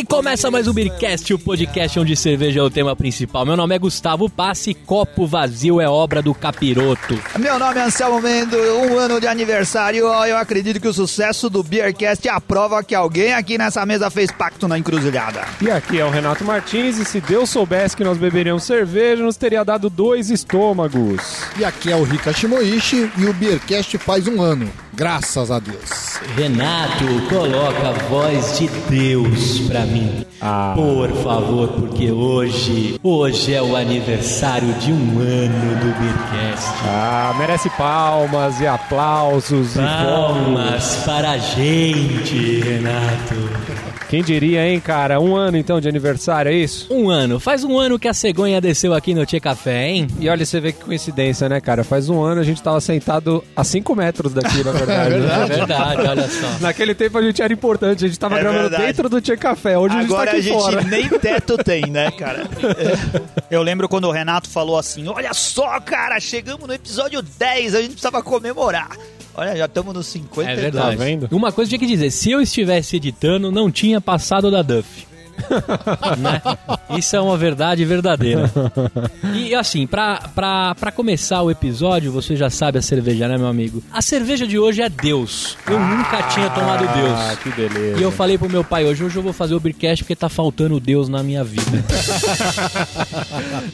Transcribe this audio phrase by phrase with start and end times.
[0.00, 3.44] E começa mais o Beercast, o podcast onde cerveja é o tema principal.
[3.44, 7.22] Meu nome é Gustavo Passe, copo vazio é obra do capiroto.
[7.38, 10.06] Meu nome é Anselmo Mendo, um ano de aniversário.
[10.06, 14.08] Eu acredito que o sucesso do Beercast é a prova que alguém aqui nessa mesa
[14.08, 15.44] fez pacto na encruzilhada.
[15.60, 19.36] E aqui é o Renato Martins, e se Deus soubesse que nós beberíamos cerveja, nos
[19.36, 21.42] teria dado dois estômagos.
[21.58, 24.66] E aqui é o Rika Shimoishi e o Beercast faz um ano.
[24.92, 26.18] Graças a Deus.
[26.36, 30.24] Renato, coloca a voz de Deus pra mim.
[30.40, 30.72] Ah.
[30.74, 36.68] Por favor, porque hoje, hoje é o aniversário de um ano do Beercast.
[36.84, 43.89] Ah, merece palmas e aplausos e Palmas para a gente, Renato.
[44.10, 45.20] Quem diria, hein, cara?
[45.20, 46.92] Um ano então de aniversário, é isso?
[46.92, 50.08] Um ano, faz um ano que a cegonha desceu aqui no Tchê Café, hein?
[50.18, 51.84] E olha, você vê que coincidência, né, cara?
[51.84, 55.14] Faz um ano a gente tava sentado a 5 metros daqui, na verdade.
[55.14, 56.58] É verdade, olha só.
[56.60, 58.82] Naquele tempo a gente era importante, a gente tava É gravando verdade.
[58.84, 59.78] dentro do Tchê Café.
[59.78, 60.90] Hoje Agora a a gente tá gente aqui fora.
[60.90, 62.48] nem teto tem, né, cara?
[63.48, 67.80] Eu lembro quando o Renato falou assim: Olha só, cara, chegamos no episódio 10, a
[67.80, 68.88] gente precisava comemorar.
[69.34, 70.50] Olha, já estamos no 50.
[70.50, 70.96] É verdade.
[70.96, 71.28] Tá vendo?
[71.30, 75.09] Uma coisa tinha que dizer, se eu estivesse editando, não tinha passado da Duff.
[76.18, 76.40] Né?
[76.98, 78.50] Isso é uma verdade verdadeira.
[79.34, 83.82] E assim, pra começar o episódio, você já sabe a cerveja, né, meu amigo?
[83.92, 85.56] A cerveja de hoje é Deus.
[85.68, 87.38] Eu nunca tinha tomado Ah, Deus.
[87.40, 87.98] que beleza.
[88.00, 90.28] E eu falei pro meu pai hoje, hoje eu vou fazer o Beercast porque tá
[90.28, 91.62] faltando Deus na minha vida.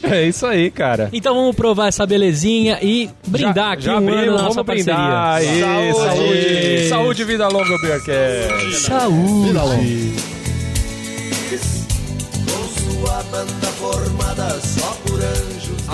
[0.03, 1.09] É isso aí, cara.
[1.11, 4.95] Então vamos provar essa belezinha e brindar aqui um ano abrimos, da nossa vamos brindar.
[5.33, 5.67] parceria.
[5.75, 6.15] Aí, Saúde.
[6.17, 6.89] saúde.
[6.89, 8.79] Saúde, vida longa, Beercast.
[8.81, 9.53] Saúde!
[9.53, 10.36] Com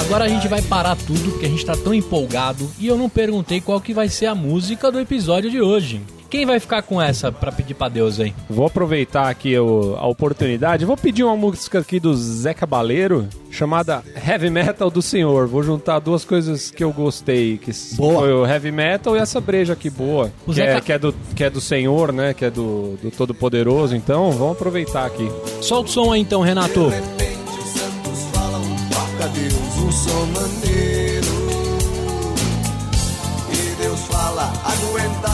[0.06, 3.09] Agora a gente vai parar tudo porque a gente tá tão empolgado e eu não
[3.09, 6.02] perguntei qual que vai ser a música do episódio de hoje.
[6.30, 8.34] Quem vai ficar com essa pra pedir pra Deus aí?
[8.50, 10.84] Vou aproveitar aqui o- a oportunidade.
[10.84, 15.47] Vou pedir uma música aqui do Zé Cabaleiro chamada Heavy Metal do Senhor.
[15.47, 18.19] Vou juntar duas coisas que eu gostei, que Boa.
[18.22, 20.97] foi o Heavy Metal e essa breja aqui boa, O que é, Ca- que é
[21.00, 22.34] do que é do Senhor, né?
[22.34, 23.96] Que é do, do Todo Poderoso.
[23.96, 25.30] Então, vamos aproveitar aqui.
[25.62, 26.90] Solta o som aí então, Renato.
[26.90, 28.62] De repente os santos falam,
[30.03, 31.34] som maneiro.
[33.50, 35.31] E Deus fala, aguenta,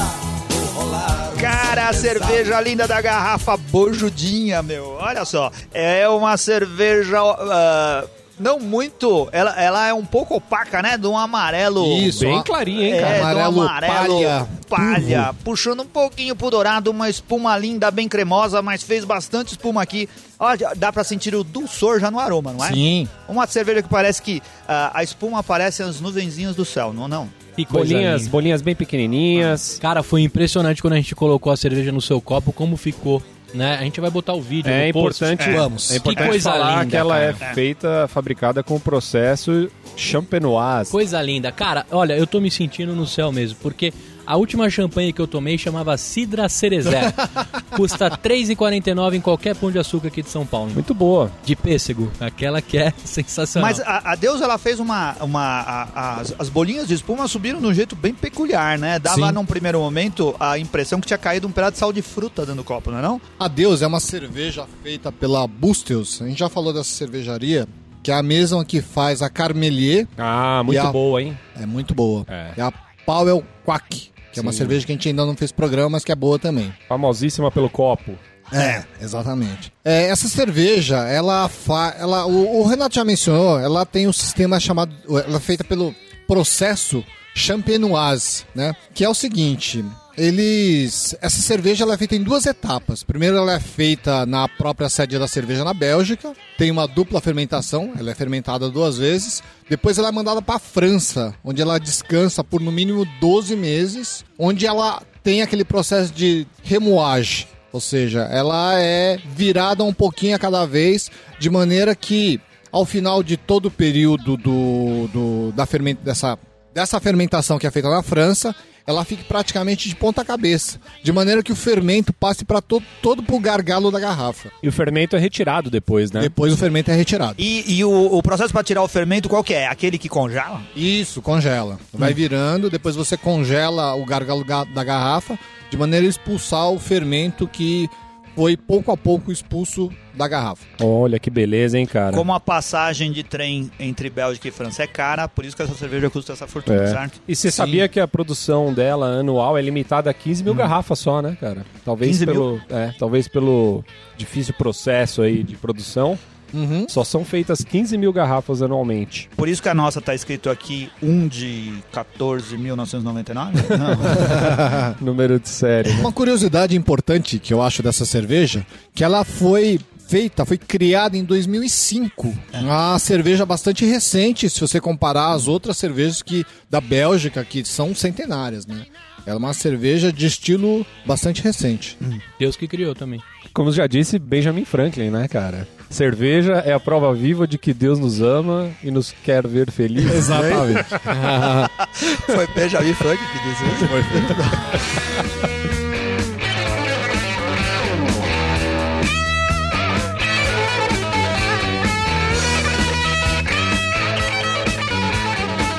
[0.49, 1.31] vou rolar.
[1.39, 4.97] Cara, a cerveja linda da garrafa bojudinha, meu.
[4.99, 8.05] Olha só, é uma cerveja ah,
[8.39, 9.27] não muito.
[9.31, 10.97] Ela, ela é um pouco opaca, né?
[10.97, 11.85] De um amarelo.
[11.97, 12.43] Isso, Bem ó.
[12.43, 13.13] clarinho, hein, É, cara?
[13.13, 18.07] de um Amarelo amarelo palha, palha, puxando um pouquinho pro dourado, uma espuma linda, bem
[18.07, 20.07] cremosa, mas fez bastante espuma aqui.
[20.39, 22.69] Olha, dá pra sentir o dulçor já no aroma, não é?
[22.71, 23.07] Sim.
[23.27, 27.29] Uma cerveja que parece que ah, a espuma parece as nuvenzinhas do céu, não não?
[27.55, 29.77] Que coisa Bolinhas, bolinhas bem pequenininhas.
[29.81, 33.21] Cara, foi impressionante quando a gente colocou a cerveja no seu copo, como ficou,
[33.53, 33.75] né?
[33.79, 35.23] A gente vai botar o vídeo É no post.
[35.23, 35.91] importante, Vamos.
[35.91, 37.25] é importante Que coisa falar linda, que ela cara.
[37.49, 40.91] é feita, fabricada com o processo champenoise.
[40.91, 41.51] Coisa linda.
[41.51, 43.93] Cara, olha, eu tô me sentindo no céu mesmo, porque
[44.31, 47.11] a última champanhe que eu tomei chamava Sidra Cerezé.
[47.75, 50.69] Custa R$ 3,49 em qualquer pão de açúcar aqui de São Paulo.
[50.71, 51.31] Muito boa.
[51.43, 53.69] De pêssego, aquela que é sensacional.
[53.69, 55.15] Mas a, a Deus ela fez uma.
[55.21, 58.99] uma a- a- as, as bolinhas de espuma subiram de um jeito bem peculiar, né?
[58.99, 59.33] Dava Sim.
[59.33, 62.55] num primeiro momento a impressão que tinha caído um pedaço de sal de fruta dentro
[62.57, 63.19] do copo, não é não?
[63.39, 66.21] A Deus é uma cerveja feita pela Bustel's.
[66.21, 67.67] A gente já falou dessa cervejaria,
[68.03, 70.07] que é a mesma que faz a Carmelier.
[70.17, 71.37] Ah, muito E a- boa, hein?
[71.59, 72.25] É muito boa.
[72.27, 72.53] É.
[72.57, 72.71] É a
[73.05, 74.59] Powell Quack, que é uma Sim.
[74.59, 76.73] cerveja que a gente ainda não fez programa, mas que é boa também.
[76.87, 78.17] Famosíssima pelo copo.
[78.51, 79.71] É, exatamente.
[79.85, 81.95] É, essa cerveja, ela fa...
[81.99, 85.93] ela o, o Renato já mencionou, ela tem um sistema chamado, ela é feita pelo
[86.27, 87.03] processo
[87.35, 88.75] champenoise, né?
[88.93, 89.85] Que é o seguinte,
[90.19, 93.03] eles essa cerveja ela é feita em duas etapas.
[93.03, 97.93] Primeiro ela é feita na própria sede da cerveja na Bélgica, tem uma dupla fermentação,
[97.97, 99.41] ela é fermentada duas vezes.
[99.69, 104.25] Depois ela é mandada para a França, onde ela descansa por no mínimo 12 meses,
[104.37, 107.47] onde ela tem aquele processo de remoagem.
[107.71, 112.39] Ou seja, ela é virada um pouquinho a cada vez, de maneira que
[112.71, 116.37] ao final de todo o período do, do- da ferment, dessa,
[116.73, 118.55] dessa fermentação que é feita na França,
[118.89, 123.21] ela fique praticamente de ponta cabeça, de maneira que o fermento passe para todo, todo
[123.21, 124.49] pro gargalo da garrafa.
[124.63, 126.21] E o fermento é retirado depois, né?
[126.21, 127.35] Depois o fermento é retirado.
[127.37, 129.67] E, e o, o processo para tirar o fermento, qual que é?
[129.67, 130.59] Aquele que congela?
[130.75, 131.79] Isso, congela.
[131.93, 135.37] Vai virando, depois você congela o gargalo ga- da garrafa,
[135.69, 137.87] de maneira a expulsar o fermento que
[138.35, 140.65] foi pouco a pouco expulso da garrafa.
[140.81, 142.15] Olha que beleza, hein, cara.
[142.15, 145.73] Como a passagem de trem entre Bélgica e França é cara, por isso que essa
[145.73, 146.87] cerveja custa essa fortuna, É.
[146.87, 147.21] certo?
[147.27, 151.21] E você sabia que a produção dela anual é limitada a 15 mil garrafas só,
[151.21, 151.65] né, cara?
[151.85, 153.83] Talvez 15 pelo, é, talvez pelo
[154.17, 156.17] difícil processo aí de produção,
[156.53, 156.87] Uhum.
[156.87, 159.29] só são feitas 15 mil garrafas anualmente.
[159.35, 163.33] Por isso que a nossa tá escrito aqui 1 de 14.999?
[163.77, 164.95] Não.
[165.05, 165.91] Número de série.
[165.91, 171.23] Uma curiosidade importante que eu acho dessa cerveja, que ela foi feita, foi criada em
[171.23, 172.33] 2005.
[172.55, 177.93] Uma cerveja bastante recente, se você comparar as outras cervejas que da Bélgica, que são
[177.93, 178.85] centenárias, né?
[179.25, 181.95] Ela é uma cerveja de estilo bastante recente.
[182.39, 183.21] Deus que criou também.
[183.53, 185.67] Como já disse Benjamin Franklin, né, cara?
[185.89, 190.13] Cerveja é a prova viva de que Deus nos ama e nos quer ver felizes.
[190.13, 190.85] Exatamente.
[192.25, 193.87] Foi Benjamin Frank que disse isso?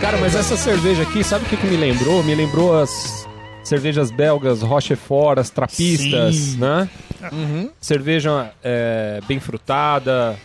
[0.01, 2.25] Cara, mas essa cerveja aqui, sabe o que, que me lembrou?
[2.25, 3.29] Me lembrou as
[3.71, 6.57] cervejas belgas Rochefort, as trapistas, Sim.
[6.57, 6.89] né?
[7.81, 10.37] Cerveja é, bem frutada,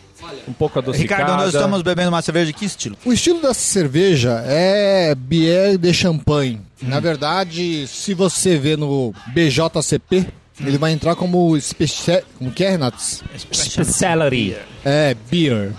[0.48, 1.24] um pouco adocicada.
[1.24, 2.96] Ricardo, nós estamos bebendo uma cerveja de que estilo?
[3.04, 6.62] O estilo dessa cerveja é bière de champanhe.
[6.84, 10.28] Na verdade, se você vê no BJCP,
[10.60, 13.24] ele vai entrar como especial, como que é, Renatos?
[13.36, 14.56] Speciality.
[14.84, 15.74] É, beer.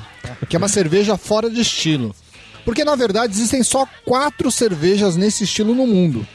[0.48, 2.12] Que é uma cerveja fora de estilo.
[2.64, 6.26] Porque, na verdade, existem só quatro cervejas nesse estilo no mundo.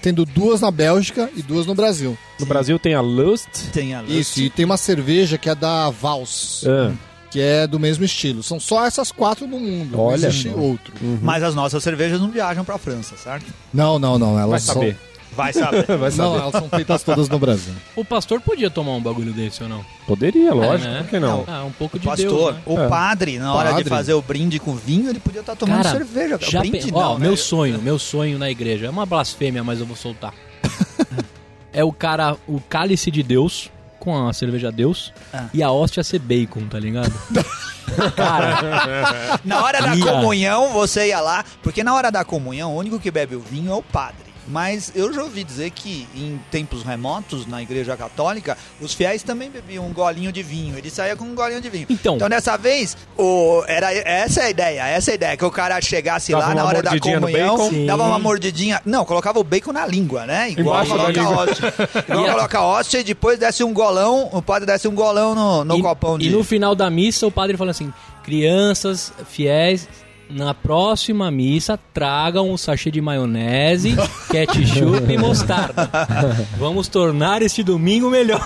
[0.00, 2.16] Tendo duas na Bélgica e duas no Brasil.
[2.38, 3.48] No Brasil tem a Lust.
[3.72, 6.92] Tem a Isso, e tem uma cerveja que é da Vals, Ah,
[7.30, 8.42] que é do mesmo estilo.
[8.42, 9.98] São só essas quatro no mundo.
[10.00, 10.56] Olha não existe só.
[10.56, 10.94] outro.
[11.20, 13.46] Mas as nossas cervejas não viajam pra França, certo?
[13.74, 14.38] Não, não, não.
[14.38, 14.94] Elas vai são...
[15.38, 15.84] Vai saber.
[15.96, 16.28] Vai saber.
[16.30, 17.72] Não, elas são feitas todas no Brasil.
[17.94, 19.84] O pastor podia tomar um bagulho desse ou não?
[20.04, 20.88] Poderia, lógico.
[20.88, 21.00] É, né?
[21.02, 21.44] Por que não?
[21.46, 22.62] Ah, um pouco de Pastor, Deus, né?
[22.66, 22.88] o É.
[22.88, 23.88] padre, na hora de Padre.
[23.90, 26.38] fazer o brinde com vinho, ele podia estar tomando Cara, cerveja.
[26.40, 27.26] já brinde pe- não, Ó, né?
[27.28, 28.86] meu sonho, meu sonho na igreja.
[28.86, 30.34] É uma blasfêmia, mas eu vou soltar.
[31.72, 33.70] é o cara, o cálice de Deus
[34.00, 35.44] com a cerveja Deus Ah.
[35.54, 37.12] e a hóstia ser bacon, tá ligado?
[38.16, 40.04] cara, Na hora da Ia.
[40.04, 43.70] comunhão, você ia lá, porque na hora da comunhão, o único que bebe o vinho
[43.72, 44.27] é o padre.
[44.48, 49.50] Mas eu já ouvi dizer que em tempos remotos, na igreja católica, os fiéis também
[49.50, 50.76] bebiam um golinho de vinho.
[50.76, 51.86] Ele saía com um golinho de vinho.
[51.88, 52.16] Então.
[52.28, 55.80] dessa vez, o, era essa é a ideia, essa é a ideia, que o cara
[55.80, 58.80] chegasse lá na hora da comunhão, dava uma mordidinha.
[58.84, 60.50] Não, colocava o bacon na língua, né?
[60.50, 61.74] Igual Embaixo coloca hóstia.
[62.08, 65.64] Igual coloca a hóstia e depois desce um golão, o padre desce um golão no,
[65.64, 66.28] no e, copão de...
[66.28, 67.92] e no final da missa o padre fala assim:
[68.22, 69.88] crianças fiéis.
[70.30, 73.96] Na próxima missa, tragam um sachê de maionese,
[74.30, 75.88] ketchup e mostarda.
[76.58, 78.44] Vamos tornar este domingo melhor.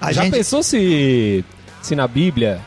[0.00, 0.34] A Já gente...
[0.34, 1.44] pensou se,
[1.82, 2.60] se na Bíblia.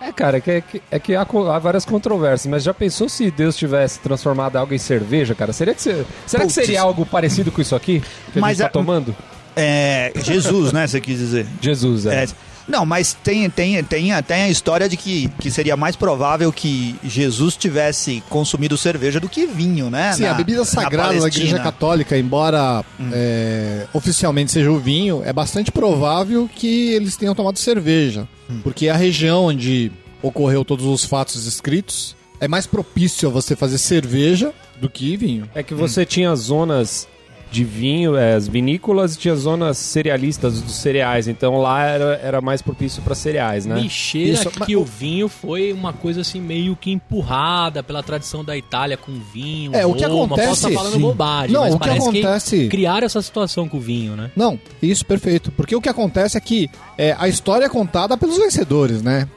[0.00, 3.30] É, cara, é que, é que, é há, há várias controvérsias, mas já pensou se
[3.30, 5.52] Deus tivesse transformado algo em cerveja, cara?
[5.52, 8.02] Seria que, se- será que seria algo parecido com isso aqui?
[8.32, 9.14] Que Mas a gente tá tomando?
[9.54, 11.46] É, Jesus, né, você quis dizer.
[11.60, 12.24] Jesus, é.
[12.24, 12.28] É,
[12.68, 16.52] não, mas tem, tem, tem, a- tem a história de que, que seria mais provável
[16.52, 20.12] que Jesus tivesse consumido cerveja do que vinho, né?
[20.12, 21.26] Sim, na- a bebida sagrada da.
[21.28, 23.10] Igreja Católica, embora Hum.
[23.12, 28.28] é, oficialmente seja o vinho, é bastante provável que eles tenham tomado cerveja.
[28.50, 28.60] Hum.
[28.62, 29.90] Porque a região onde
[30.22, 35.48] ocorreu todos os fatos escritos é mais propício a você fazer cerveja do que vinho.
[35.54, 37.06] É que você tinha zonas
[37.52, 42.40] de vinho, é, as vinícolas, e tinha zonas cerealistas dos cereais, então lá era, era
[42.40, 43.74] mais propício para cereais, né?
[43.74, 48.42] Me cheira Isso, que o vinho foi uma coisa assim meio que empurrada pela tradição
[48.42, 49.76] da Itália com vinho.
[49.76, 50.24] É, o que Roma.
[50.34, 51.00] acontece- Posso estar falando Sim.
[51.00, 54.30] bobagem, Não, mas o que acontece- criaram essa situação com o vinho, né?
[54.34, 55.52] Não, isso, perfeito.
[55.52, 59.28] Porque o que acontece é que é, a história é contada pelos vencedores, né?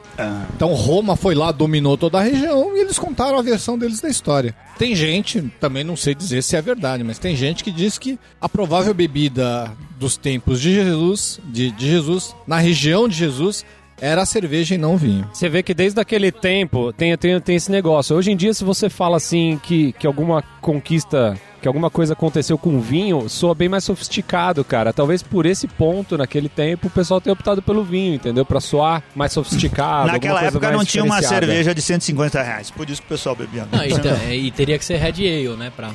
[0.54, 4.08] Então Roma foi lá, dominou toda a região e eles contaram a versão deles da
[4.08, 4.54] história.
[4.78, 8.18] Tem gente, também não sei dizer se é verdade, mas tem gente que diz que
[8.40, 13.64] a provável bebida dos tempos de Jesus, de, de Jesus, na região de Jesus,
[14.00, 15.28] era a cerveja e não vinho.
[15.32, 18.16] Você vê que desde aquele tempo tem, tem, tem esse negócio.
[18.16, 22.58] Hoje em dia, se você fala assim que, que alguma conquista, que alguma coisa aconteceu
[22.58, 24.92] com vinho, soa bem mais sofisticado, cara.
[24.92, 28.44] Talvez por esse ponto, naquele tempo, o pessoal tenha optado pelo vinho, entendeu?
[28.44, 30.12] Pra soar mais sofisticado.
[30.12, 33.34] Naquela época mais não tinha uma cerveja de 150 reais, por isso que o pessoal
[33.34, 33.66] bebia.
[33.70, 33.82] Não,
[34.30, 35.72] e, e teria que ser Red Ale, né?
[35.74, 35.90] Pra,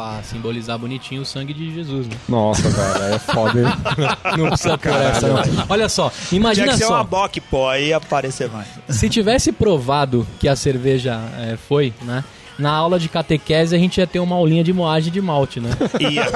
[0.00, 2.16] pra simbolizar bonitinho o sangue de Jesus, né?
[2.26, 3.62] Nossa, velho, é foda.
[4.38, 5.42] Não precisa por essa, não.
[5.68, 6.94] Olha só, Tinha imagina que ser só.
[6.94, 8.66] uma bock, pô, aí aparecer mais.
[8.88, 12.24] Se tivesse provado que a cerveja é, foi, né?
[12.60, 15.70] Na aula de catequese a gente ia ter uma aulinha de moagem de malte, né?
[15.98, 16.26] Ia.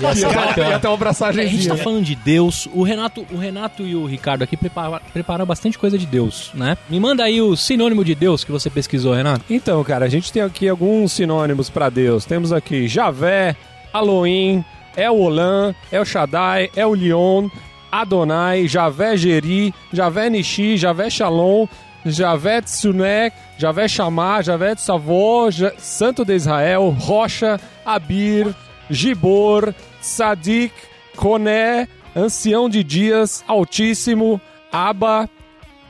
[0.00, 0.68] Ia ser bacana.
[0.70, 2.68] Ia ter uma A gente tá falando de Deus.
[2.72, 6.76] O Renato, o Renato e o Ricardo aqui prepara- prepararam bastante coisa de Deus, né?
[6.88, 9.44] Me manda aí o sinônimo de Deus que você pesquisou, Renato.
[9.50, 12.24] Então, cara, a gente tem aqui alguns sinônimos pra Deus.
[12.24, 13.56] Temos aqui Javé,
[13.94, 14.64] Elohim,
[14.96, 17.48] El Olam, El Shaddai, El Leon,
[17.90, 21.66] Adonai, Javé Geri, Javé Nishi, Javé Shalom,
[22.06, 28.54] Javé Tsunek, Javé Shamar, Javé Tsavó, Ja- Santo de Israel, Rocha, Abir,
[28.90, 30.72] Gibor, Tzadik,
[31.14, 31.86] Coné,
[32.16, 34.40] Ancião de Dias, Altíssimo,
[34.72, 35.28] Abba,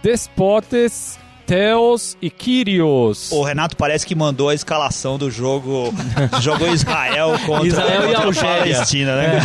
[0.03, 1.17] Despotes,
[1.51, 3.33] Teos e Kyrios.
[3.33, 5.93] O Renato parece que mandou a escalação do jogo.
[6.41, 8.75] Jogou Israel contra, Israel e contra Algéria.
[8.75, 9.41] Palestina, né?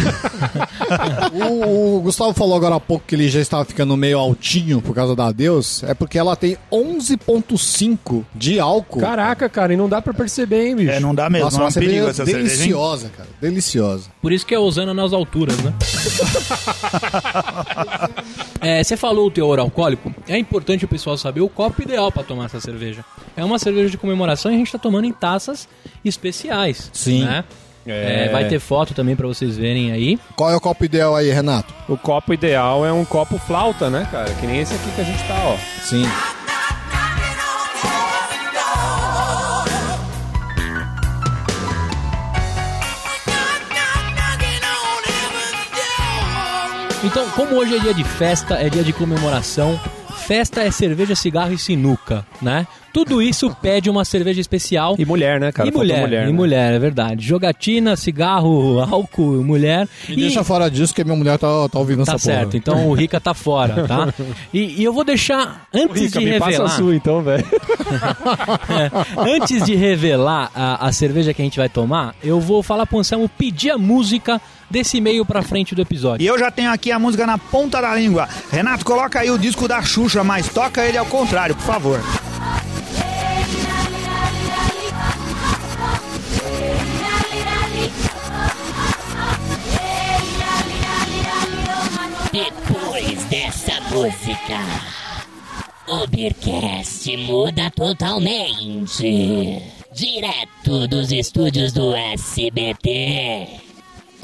[1.33, 4.93] O, o Gustavo falou agora há pouco que ele já estava ficando meio altinho por
[4.93, 5.81] causa da Deus.
[5.81, 8.99] É porque ela tem 11,5 de álcool.
[8.99, 10.91] Caraca, cara, e não dá pra perceber, hein, bicho?
[10.91, 11.45] É, não dá mesmo.
[11.45, 13.29] Nossa, é uma um perigo cerveja essa cerveja, deliciosa, cara.
[13.41, 14.09] Deliciosa.
[14.21, 15.73] Por isso que é usando nas alturas, né?
[18.65, 20.11] É, você falou o teor alcoólico.
[20.27, 23.05] É importante o pessoal saber o copo ideal para tomar essa cerveja.
[23.37, 25.69] É uma cerveja de comemoração e a gente tá tomando em taças
[26.03, 26.89] especiais.
[26.91, 27.25] Sim.
[27.25, 27.43] Né?
[27.85, 30.17] É, vai ter foto também para vocês verem aí.
[30.35, 31.71] Qual é o copo ideal aí, Renato?
[31.87, 34.33] O copo ideal é um copo flauta, né, cara?
[34.33, 35.57] Que nem esse aqui que a gente tá, ó.
[35.83, 36.03] Sim.
[47.05, 49.79] Então, como hoje é dia de festa, é dia de comemoração,
[50.25, 52.65] festa é cerveja, cigarro e sinuca, né?
[52.91, 54.95] Tudo isso pede uma cerveja especial.
[54.97, 55.67] E mulher, né, cara?
[55.67, 56.31] e Faltou mulher, e né?
[56.31, 57.27] mulher, é verdade.
[57.27, 59.87] Jogatina, cigarro, álcool, mulher.
[60.09, 62.39] Me deixa fora disso que minha mulher tá, tá ouvindo Tá essa porra.
[62.39, 64.13] certo, então o Rica tá fora, tá?
[64.53, 66.71] E, e eu vou deixar, antes Rica, de me passa revelar...
[66.71, 67.45] a sua então, velho.
[69.17, 72.97] Antes de revelar a, a cerveja que a gente vai tomar, eu vou falar pro
[72.97, 76.23] Anselmo pedir a música desse meio pra frente do episódio.
[76.23, 78.27] E eu já tenho aqui a música na ponta da língua.
[78.51, 82.01] Renato, coloca aí o disco da Xuxa, mas toca ele ao contrário, por favor.
[92.31, 94.59] Depois dessa música,
[95.87, 99.61] o Beercast muda totalmente.
[99.93, 103.64] Direto dos estúdios do SBT.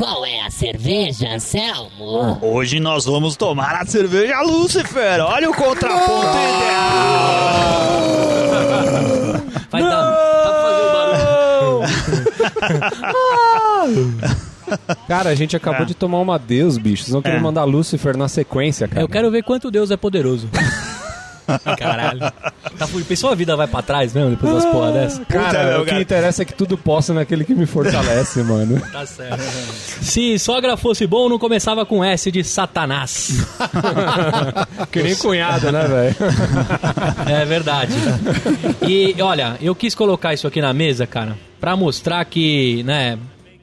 [0.02, 2.40] Qual é a cerveja, Anselmo?
[2.42, 5.20] Hoje nós vamos tomar a cerveja Lucifer.
[5.24, 7.92] Olha o contraponto ideal.
[9.70, 10.92] Vai dar, dá pra fazer o
[13.86, 14.12] barulho.
[15.08, 15.86] Cara, a gente acabou É.
[15.86, 17.04] de tomar uma Deus, bicho.
[17.04, 17.40] Vocês vão querer É.
[17.40, 19.02] mandar Lucifer na sequência, cara.
[19.02, 20.50] Eu quero ver quanto Deus é poderoso.
[21.78, 22.20] Caralho.
[22.20, 22.88] Tá.
[23.08, 25.26] Pensou a vida vai pra trás mesmo depois das porra dessa?
[25.26, 26.02] Cara, Puta, meu o que cara.
[26.02, 28.80] interessa é que tudo possa naquele que me fortalece, mano.
[28.92, 29.42] Tá certo.
[30.02, 33.46] Se sogra fosse bom, não começava com S de Satanás.
[34.92, 36.16] Que nem cunhado, né, velho?
[37.28, 37.94] É verdade.
[38.88, 43.18] E olha, eu quis colocar isso aqui na mesa, cara, pra mostrar que, né,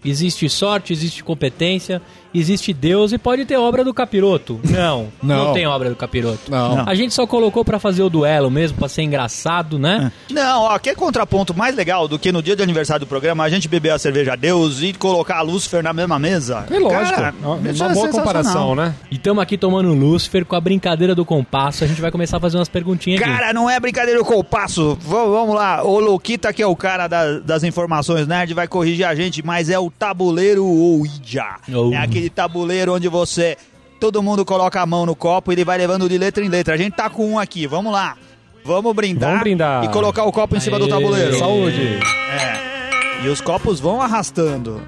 [0.05, 2.01] existe sorte, existe competência,
[2.35, 4.61] existe Deus e pode ter obra do capiroto.
[4.65, 5.53] Não, não, Não.
[5.53, 6.51] tem obra do capiroto.
[6.51, 6.85] Não.
[6.89, 10.11] A gente só colocou pra fazer o duelo mesmo, pra ser engraçado, né?
[10.31, 13.49] Não, ó, que contraponto mais legal do que no dia de aniversário do programa a
[13.49, 16.67] gente beber a cerveja Deus e colocar a Lucifer na mesma mesa?
[16.71, 17.15] É lógico.
[17.17, 18.95] Cara, uma é boa comparação, né?
[19.11, 21.85] E estamos aqui tomando Lúcifer com a brincadeira do compasso.
[21.85, 23.31] A gente vai começar a fazer umas perguntinhas aqui.
[23.31, 24.97] Cara, não é brincadeira com o passo.
[25.01, 29.05] V- vamos lá, o Luquita, que é o cara da- das informações nerd, vai corrigir
[29.07, 31.57] a gente, mas é o tabuleiro Ouija.
[31.73, 31.93] Oh.
[31.93, 33.57] É aquele tabuleiro onde você.
[34.01, 36.75] Todo mundo coloca a mão no copo e ele vai levando de letra em letra.
[36.75, 38.17] A gente tá com um aqui, vamos lá.
[38.65, 39.85] Vamos brindar, Vamos brindar.
[39.85, 40.91] e colocar o copo em cima do Aê.
[40.91, 41.39] tabuleiro.
[41.39, 41.99] Saúde.
[42.31, 43.25] É.
[43.25, 44.81] E os copos vão arrastando.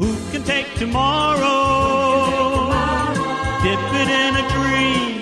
[0.00, 2.70] Who can take tomorrow?
[3.62, 5.20] Dip it in a dream.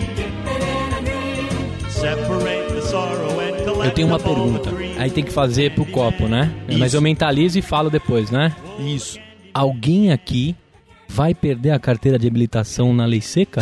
[1.91, 4.71] Separate the sorrow and collect Eu tenho uma pergunta.
[4.99, 6.51] Aí tem que fazer pro copo, né?
[6.79, 8.55] Mas eu mentalizo e falo depois, né?
[8.79, 9.19] Isso.
[9.59, 10.55] Alguém aqui
[11.09, 13.61] vai perder a carteira de habilitação na lei seca?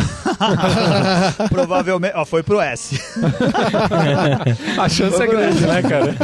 [1.49, 2.13] Provavelmente.
[2.15, 3.01] Ó, foi pro S.
[4.79, 6.15] A chance é grande, né, cara?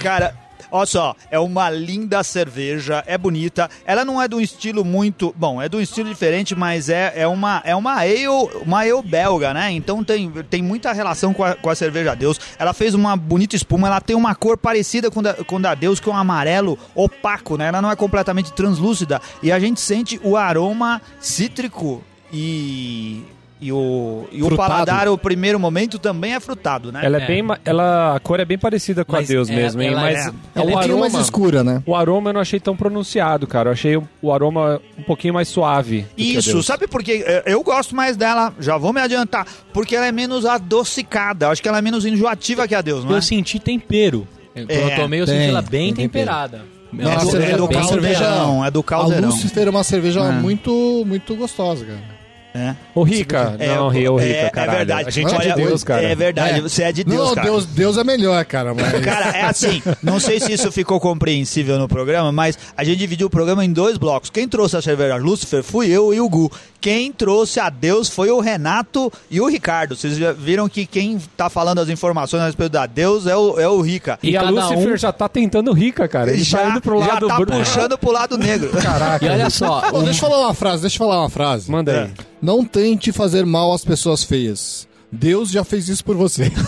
[0.00, 0.34] Cara,
[0.70, 3.70] olha só, é uma linda cerveja, é bonita.
[3.84, 5.34] Ela não é de um estilo muito.
[5.36, 8.26] Bom, é de um estilo diferente, mas é, é uma é uma ale,
[8.64, 9.72] uma ale belga, né?
[9.72, 12.40] Então tem, tem muita relação com a, com a cerveja Deus.
[12.58, 16.00] Ela fez uma bonita espuma, ela tem uma cor parecida com da, com da Deus,
[16.00, 17.68] que é um amarelo opaco, né?
[17.68, 19.20] Ela não é completamente translúcida.
[19.42, 23.22] E a gente sente o aroma cítrico e.
[23.58, 27.00] E o, e o paladar, o primeiro momento, também é frutado, né?
[27.02, 27.26] Ela é, É.
[27.26, 27.42] bem.
[27.64, 29.88] Ela, a cor é bem parecida com Mas a Deus é- mesmo, hein?
[29.92, 31.82] ela Mas é- É um o aroma, mais escura, né?
[31.86, 33.70] o aroma eu não achei tão pronunciado, cara.
[33.70, 36.04] Eu achei o, o aroma um pouquinho mais suave.
[36.06, 37.24] a Isso, sabe por quê?
[37.26, 41.46] É, Eu gosto mais dela, já vou me adiantar, porque ela é menos adocicada.
[41.46, 43.16] Eu acho que ela é menos enjoativa que a Deus, não é?
[43.18, 44.28] Eu senti tempero.
[44.54, 46.26] Quando eu tomei, eu tem, senti ela bem tem tempero.
[46.26, 46.62] temperada.
[46.92, 49.28] Não, É a do- cerveja- é do bem caldeirão, é do A caldeirão.
[49.30, 50.32] Lucifer é uma cerveja É.
[50.32, 52.15] muito, muito gostosa, cara.
[52.56, 52.74] É.
[52.94, 53.54] Ô, Rica.
[53.58, 55.08] não, Ri- ô, Rica, é, é verdade.
[55.08, 56.02] A gente é Olha, de Deus, cara.
[56.02, 56.62] É verdade, É.
[56.62, 57.46] você é de Deus, não, cara.
[57.46, 58.72] Deus, Deus é melhor, cara.
[58.72, 59.04] Mas...
[59.04, 63.26] Cara, é assim, não sei se isso ficou compreensível no programa, mas a gente dividiu
[63.26, 64.30] o programa em dois blocos.
[64.30, 66.50] Quem trouxe a cerveja Lucifer fui eu e o Gu.
[66.86, 69.96] Quem trouxe a Deus foi o Renato e o Ricardo.
[69.96, 73.58] Vocês já viram que quem tá falando as informações a respeito da Deus é o,
[73.58, 74.16] é o Rica.
[74.22, 76.30] E, a cada Lucifer um- já tá tentando Rica, cara.
[76.30, 78.70] Ele já, tá indo pro já lado tá br- puxando pro lado negro.
[78.80, 79.26] Caraca.
[79.26, 81.68] E olha só, Pô, um- deixa eu falar uma frase, deixa eu falar uma frase.
[81.68, 81.98] Manda aí.
[81.98, 82.10] É.
[82.40, 84.86] Não tente fazer mal às pessoas feias.
[85.16, 86.52] Deus já fez isso por você.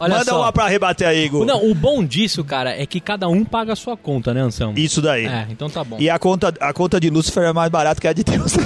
[0.00, 0.40] olha Manda só.
[0.40, 1.44] uma pra rebater aí, Gu.
[1.44, 4.78] Não, o bom disso, cara, é que cada um paga a sua conta, né, Anselmo?
[4.78, 5.26] Isso daí.
[5.26, 5.96] É, então tá bom.
[5.98, 8.54] E a conta, a conta de Lúcifer é mais barata que a de Deus.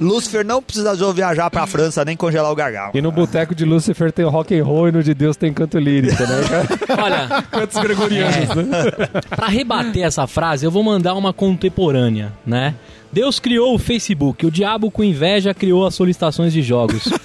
[0.00, 2.92] Lúcifer não precisou viajar pra França nem congelar o gargalo.
[2.94, 5.78] E no boteco de Lucifer tem rock and roll e no de Deus tem canto
[5.78, 6.28] lírico, né?
[7.02, 8.84] Olha, Cantos gregorianos, né?
[9.28, 12.74] pra rebater essa frase, eu vou mandar uma contemporânea, né?
[13.16, 17.04] Deus criou o Facebook, o diabo com inveja criou as solicitações de jogos.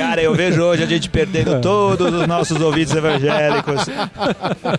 [0.00, 3.86] Cara, eu vejo hoje a gente perdendo todos os nossos ouvintes evangélicos.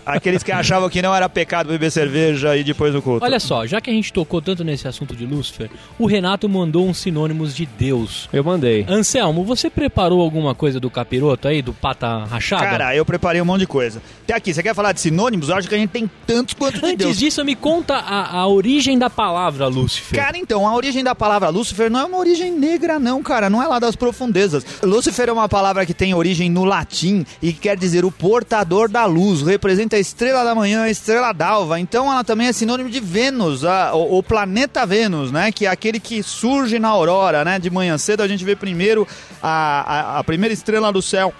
[0.04, 3.24] Aqueles que achavam que não era pecado beber cerveja e depois do culto.
[3.24, 6.88] Olha só, já que a gente tocou tanto nesse assunto de Lúcifer, o Renato mandou
[6.88, 8.28] uns sinônimos de Deus.
[8.32, 8.84] Eu mandei.
[8.88, 12.64] Anselmo, você preparou alguma coisa do capiroto aí, do pata rachada?
[12.64, 14.02] Cara, eu preparei um monte de coisa.
[14.24, 15.48] Até aqui, você quer falar de sinônimos?
[15.48, 17.16] Eu acho que a gente tem tantos quanto de Antes Deus.
[17.16, 20.18] disso, me conta a, a origem da palavra Lúcifer.
[20.18, 23.48] Cara, então, a origem da palavra Lúcifer não é uma origem negra, não, cara.
[23.48, 24.64] Não é lá das profundezas.
[24.82, 28.88] Lúcifer é uma palavra que tem origem no latim e que quer dizer o portador
[28.88, 29.42] da luz.
[29.42, 31.78] Representa a estrela da manhã, a estrela d'alva.
[31.80, 35.52] Então, ela também é sinônimo de Vênus, a- o, o planeta Vênus, né?
[35.52, 37.58] Que é aquele que surge na aurora, né?
[37.58, 39.06] De manhã cedo a gente vê primeiro
[39.42, 41.32] a, a, a primeira estrela do céu.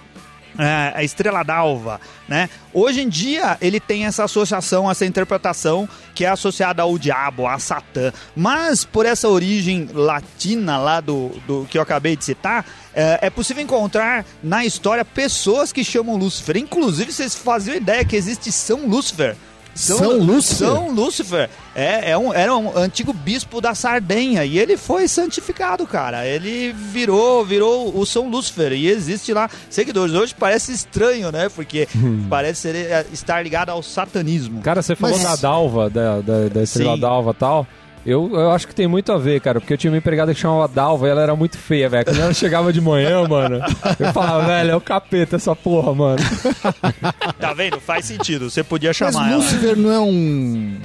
[0.55, 2.47] É, a estrela d'alva, né?
[2.71, 7.57] Hoje em dia ele tem essa associação, essa interpretação que é associada ao diabo, a
[7.57, 8.13] Satã.
[8.35, 13.29] Mas por essa origem latina lá do, do que eu acabei de citar, é, é
[13.29, 16.57] possível encontrar na história pessoas que chamam Lúcifer.
[16.57, 19.35] Inclusive vocês faziam ideia que existe São Lúcifer.
[19.75, 20.67] São Lúcifer?
[20.67, 21.49] São Lúcifer.
[21.75, 26.27] É, é um, era um antigo bispo da Sardenha e ele foi santificado, cara.
[26.27, 30.13] Ele virou, virou o São Lúcifer e existe lá seguidores.
[30.13, 31.49] Hoje parece estranho, né?
[31.49, 31.87] Porque
[32.29, 34.61] parece ser, é, estar ligado ao satanismo.
[34.61, 37.01] Cara, você falou Mas- da Dalva, da, da, da estrela Sim.
[37.01, 37.67] Dalva e tal.
[38.05, 40.39] Eu, eu acho que tem muito a ver, cara, porque eu tinha uma empregada que
[40.39, 42.05] chamava Dalva e ela era muito feia, velho.
[42.05, 43.61] Quando ela chegava de manhã, mano,
[43.99, 46.19] eu falava, velho, é o capeta essa porra, mano.
[47.39, 47.79] Tá vendo?
[47.79, 48.49] Faz sentido.
[48.49, 49.37] Você podia Mas chamar ela.
[49.37, 50.77] Lucifer não é um,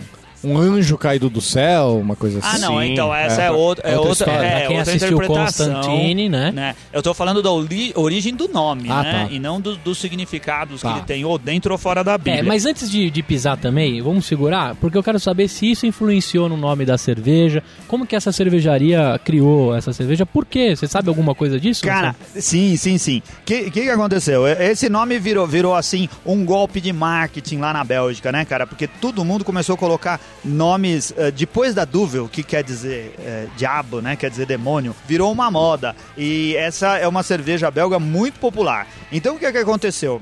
[0.45, 2.49] um anjo caído do céu, uma coisa assim?
[2.57, 4.47] Ah, não, Sim, então essa é, é, outra, é outra outra, história.
[4.47, 6.75] é, Pra quem outra assistiu interpretação, Constantine, né?
[6.93, 9.27] Eu tô falando da ori- origem do nome, Ah, né?
[9.27, 9.33] tá.
[9.33, 10.93] E não do- dos significados Tá.
[10.93, 12.41] que ele tem, ou dentro ou fora da Bíblia.
[12.41, 15.87] É, mas antes de, de pisar também, vamos segurar, porque eu quero saber se isso
[15.87, 20.75] influenciou no nome da cerveja, como que essa cervejaria criou essa cerveja, por quê?
[20.77, 21.83] Você sabe alguma coisa disso?
[21.85, 23.23] Cara, sim, sim, sim.
[23.41, 24.47] O que, que que aconteceu?
[24.47, 28.67] Esse nome virou, virou, assim, um golpe de marketing lá na Bélgica, né, cara?
[28.67, 33.47] Porque todo mundo começou a colocar nomes eh, depois da Duvel, que quer dizer eh,
[33.57, 34.17] diabo, né?
[34.17, 35.95] Quer dizer demônio, virou uma moda.
[36.17, 38.87] E essa é uma cerveja belga muito popular.
[39.13, 40.21] Então, o que, que aconteceu?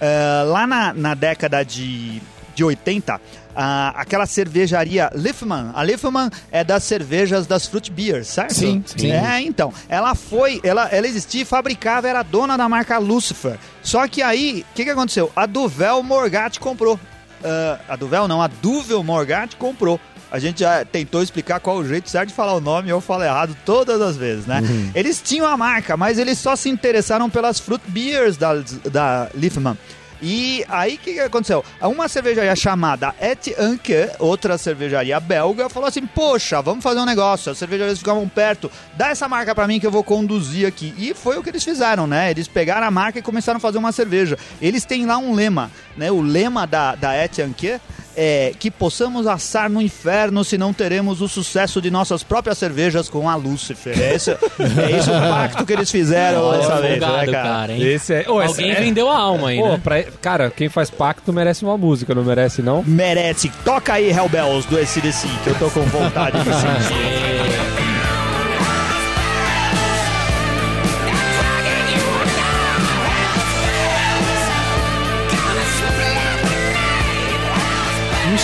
[0.00, 2.20] Eh, lá na, na década de,
[2.54, 3.20] de 80,
[3.60, 5.72] ah, aquela cervejaria Liffman.
[5.74, 8.54] A Liffman é das cervejas das fruit beers, certo?
[8.54, 9.10] Sim, sim.
[9.10, 9.72] É, então.
[9.88, 13.58] Ela foi, ela, ela existia e fabricava, era dona da marca Lucifer.
[13.82, 15.32] Só que aí, o que, que aconteceu?
[15.34, 17.00] A Duvel Morgat comprou.
[17.44, 20.00] Ah, a Duvel não, a Duvel Morgat comprou.
[20.30, 23.24] A gente já tentou explicar qual o jeito certo de falar o nome eu falo
[23.24, 24.60] errado todas as vezes, né?
[24.94, 28.52] Eles tinham a marca, mas eles só se interessaram pelas fruit beers da,
[28.90, 29.76] da Liffman.
[30.20, 31.64] E aí o que, que aconteceu?
[31.80, 37.52] Uma cervejaria chamada Et Anke, outra cervejaria belga, falou assim: Poxa, vamos fazer um negócio.
[37.52, 40.94] As cervejarias ficavam perto, dá essa marca pra mim que eu vou conduzir aqui.
[40.98, 42.30] E foi o que eles fizeram, né?
[42.30, 44.36] Eles pegaram a marca e começaram a fazer uma cerveja.
[44.60, 46.10] Eles têm lá um lema, né?
[46.10, 47.80] O lema da, da Et Anke
[48.20, 53.08] é que possamos assar no inferno se não teremos o sucesso de nossas próprias cervejas
[53.08, 53.96] com a Lúcifer.
[53.96, 54.36] É esse, é
[54.98, 57.32] esse o pacto que eles fizeram dessa vez, né, cara?
[57.32, 57.82] cara, hein?
[57.82, 58.20] Esse é...
[58.22, 59.80] Esse Alguém é- vendeu a alma aí, Pô, né?
[59.82, 62.82] pra- Cara, quem faz pacto merece uma música, não merece, não?
[62.84, 63.52] Merece.
[63.64, 67.77] Toca aí, Hellbells, do SDC, que eu tô com vontade de sentir.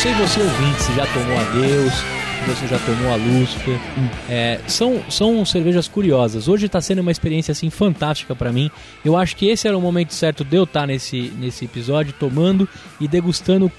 [0.05, 3.81] Sei você ouvinte se já tomou a Deus, se você já tomou a Lúcifer.
[4.29, 6.47] É, são, são cervejas curiosas.
[6.47, 8.71] Hoje tá sendo uma experiência assim fantástica pra mim.
[9.03, 12.69] Eu acho que esse era o momento certo de eu estar nesse, nesse episódio tomando
[13.01, 13.73] e degustando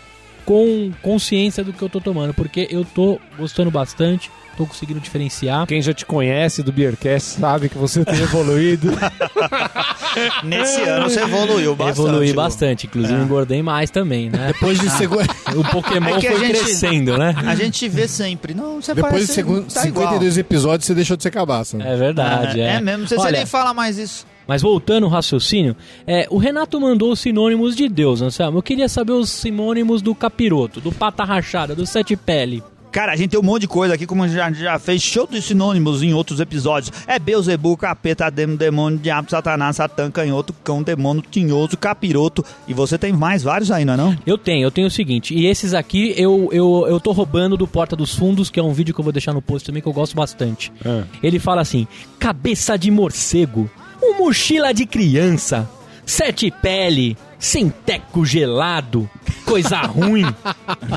[0.45, 5.65] com consciência do que eu tô tomando, porque eu tô gostando bastante, tô conseguindo diferenciar.
[5.65, 8.91] Quem já te conhece do Beercast sabe que você tem evoluído.
[10.43, 11.99] Nesse ano você evoluiu bastante.
[12.08, 12.36] Evolui Lu.
[12.36, 14.47] bastante, inclusive engordei mais também, né?
[14.53, 15.15] Depois de, segu...
[15.55, 17.34] O Pokémon É foi gente- crescendo, né?
[17.45, 18.53] A gente vê sempre.
[18.53, 19.63] Não, você Depois de segun...
[19.63, 21.77] tá 52 episódios, você deixou de ser cabaça.
[21.77, 21.93] né?
[21.93, 22.75] É verdade, é.
[22.75, 24.25] É, mesmo, você, você Olha, nem fala mais isso.
[24.47, 28.60] Mas voltando ao raciocínio, é, o Renato mandou os sinônimos de Deus, Anselmo.
[28.60, 32.63] Eu queria saber os sinônimos do capiroto, do pata rachada, do sete pele.
[32.95, 35.27] Cara, a gente tem um monte de coisa aqui, como a gente já, fez show
[35.29, 36.93] de sinônimos em outros episódios.
[37.05, 42.41] É Beuzebu, capeta, demo, demônio, diabo, satanás, satã, canhoto, cão, demônio, tinhoso, capiroto.
[42.65, 44.17] E você tem mais vários aí, não é não?
[44.25, 47.67] Eu tenho, eu tenho o seguinte, e esses aqui eu, eu, eu tô roubando do
[47.67, 49.89] Porta dos Fundos, que é um vídeo que eu vou deixar no post também, que
[49.89, 50.71] eu gosto bastante.
[50.86, 51.03] Ah.
[51.21, 51.86] Ele fala assim,
[52.17, 53.69] cabeça de morcego,
[54.11, 55.69] um mochila de criança,
[56.05, 59.09] sete pele, sem teco gelado,
[59.45, 60.25] coisa ruim.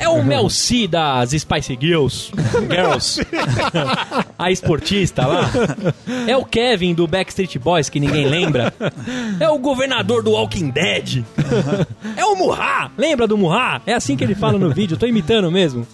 [0.01, 2.31] É o Mel C das Spice Girls.
[2.71, 3.21] Girls.
[4.39, 5.51] A esportista lá.
[6.27, 8.73] É o Kevin do Backstreet Boys, que ninguém lembra.
[9.39, 11.25] É o governador do Walking Dead.
[12.17, 12.91] É o Murra.
[12.97, 13.83] Lembra do Murra?
[13.87, 14.97] É assim que ele fala no vídeo.
[14.97, 15.87] Tô imitando mesmo.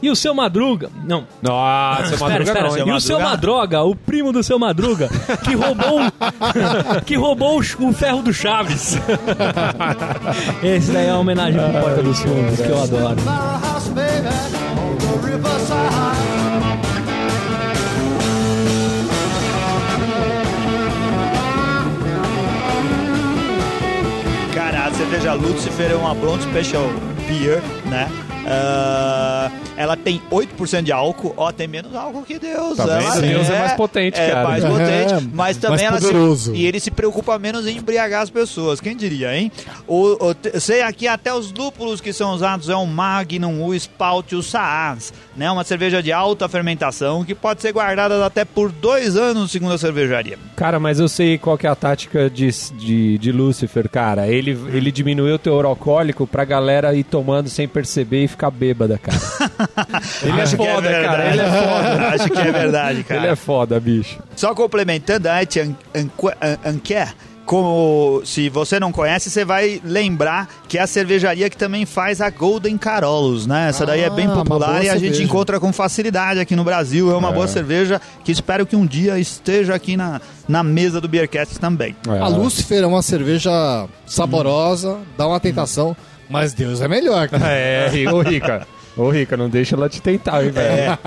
[0.00, 0.90] E o seu Madruga.
[1.04, 2.68] Não, Nossa, Espera, Madruga espera.
[2.68, 2.92] não, E hein?
[2.96, 5.08] o seu Madruga, o primo do seu Madruga,
[5.44, 6.00] que roubou
[7.04, 8.96] que roubou o, ferro do Chaves.
[10.62, 13.16] Esse daí é uma homenagem pro Porta dos Fundos, que eu adoro.
[24.54, 26.84] Cara, a cerveja Lucifer é uma Blonde Special
[27.28, 28.08] Beer, né?
[28.46, 29.07] Ah,
[29.78, 32.76] ela tem 8% de álcool, ó, tem menos álcool que Deus.
[32.76, 33.28] Tá ela vendo?
[33.28, 34.48] Deus é mais potente, é cara.
[34.48, 36.54] mais É, potente, mas também mais ela se, poderoso.
[36.54, 39.50] e ele se preocupa menos em embriagar as pessoas, quem diria, hein?
[39.86, 44.34] O, o- sei aqui até os lúpulos que são usados é o Magnum, o Spout
[44.34, 45.50] e o Saaz, né?
[45.50, 49.78] Uma cerveja de alta fermentação que pode ser guardada até por dois anos, segundo a
[49.78, 50.38] cervejaria.
[50.56, 54.26] Cara, mas eu sei qual que é a tática de, de, de Lúcifer, cara.
[54.26, 58.98] Ele, ele diminuiu o teor alcoólico pra galera ir tomando sem perceber e ficar bêbada,
[58.98, 59.18] cara.
[60.22, 61.00] Ele é Acho é foda, cara.
[61.00, 61.28] verdade.
[61.32, 62.08] Ele é foda.
[62.14, 63.20] Acho que é verdade, cara.
[63.20, 64.18] Ele é foda, bicho.
[64.36, 65.56] Só complementando, a Et
[66.64, 71.86] Anquer, como se você não conhece, você vai lembrar que é a cervejaria que também
[71.86, 73.68] faz a Golden Carolos, né?
[73.70, 77.10] Essa daí é bem Ah, popular e a gente encontra com facilidade aqui no Brasil.
[77.10, 81.08] É uma boa cerveja que espero que um dia esteja aqui na, na mesa do
[81.08, 81.96] Beercast também.
[82.06, 82.18] É.
[82.18, 85.96] A Lucifer é uma cerveja saborosa, dá uma tentação,
[86.28, 87.28] mas Deus é melhor.
[87.30, 87.48] cara.
[87.48, 88.66] É, ô Rica.
[88.98, 90.98] Ô Rica, não deixa ela te tentar, hein, velho.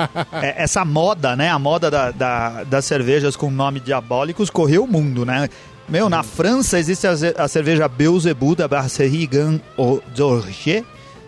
[0.42, 1.50] É, essa moda, né?
[1.50, 5.50] A moda da, da- das cervejas com nome diabólicos correu o mundo, né?
[5.90, 9.60] Meu, na França existe a, a cerveja Beelzebub da Brasserie Gan
[10.16, 10.86] d'Orge,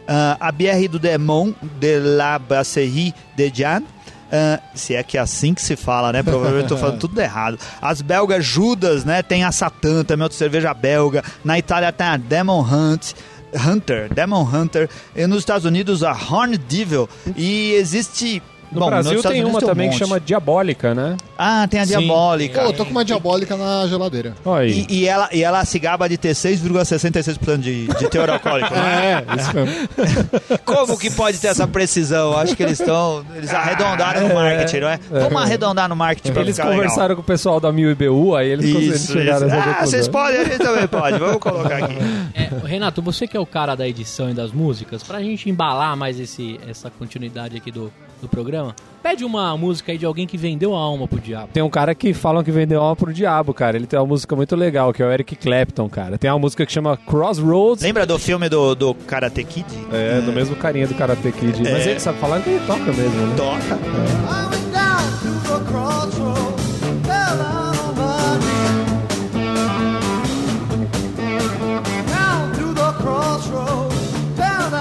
[0.08, 3.84] ah, a Bière do Demon de la Brasserie de Jean,
[4.32, 6.24] ah, se é que é assim que se fala, né?
[6.24, 7.60] Provavelmente estou falando tudo errado.
[7.82, 9.22] As belgas Judas, né?
[9.22, 11.22] Tem a Satan, também outra cerveja belga.
[11.44, 13.12] Na Itália tem a Demon Hunt.
[13.54, 18.42] Hunter, Demon Hunter, e nos Estados Unidos a Horn Devil, e existe...
[18.74, 20.00] No bom, Brasil tem Unidos uma um também que monte.
[20.08, 21.18] chama Diabólica, né?
[21.38, 22.62] Ah, tem a Diabólica.
[22.62, 24.34] Pô, eu tô com uma diabólica na geladeira.
[24.68, 28.74] E, e ela, e ela se gaba de ter 6,66% de, de teor alcoólico.
[28.74, 29.04] né?
[29.04, 29.90] É, isso mesmo.
[30.66, 32.38] Como que pode ter essa precisão?
[32.38, 33.26] Acho que eles estão.
[33.36, 35.00] Eles arredondaram no marketing, não é?
[35.10, 38.50] Vamos arredondar no marketing pra Eles ficar conversaram com o pessoal da Mil IBU, aí
[38.50, 38.82] eles, legal.
[38.82, 39.56] Isso, chegaram isso.
[39.56, 41.18] Ah, vocês podem, a gente também pode.
[41.20, 41.94] Vamos colocar aqui.
[42.36, 45.96] É, Renato, você que é o cara da edição e das músicas, pra gente embalar
[45.96, 48.63] mais esse, essa continuidade aqui do, do programa,
[49.02, 51.50] pede uma música aí de alguém que vendeu a alma pro diabo.
[51.52, 53.76] Tem um cara que falam que vendeu alma pro diabo, cara.
[53.76, 56.18] Ele tem uma música muito legal, que é o Eric Clapton, cara.
[56.18, 57.84] Tem uma música que chama Crossroads.
[57.84, 59.66] Lembra do filme do, do Karate Kid?
[59.92, 61.60] É, do mesmo carinha do Karate Kid.
[61.64, 61.92] Mas É.
[61.92, 63.36] ele sabe falar que ele toca mesmo, né?
[63.36, 64.60] Toca.
[64.60, 64.63] I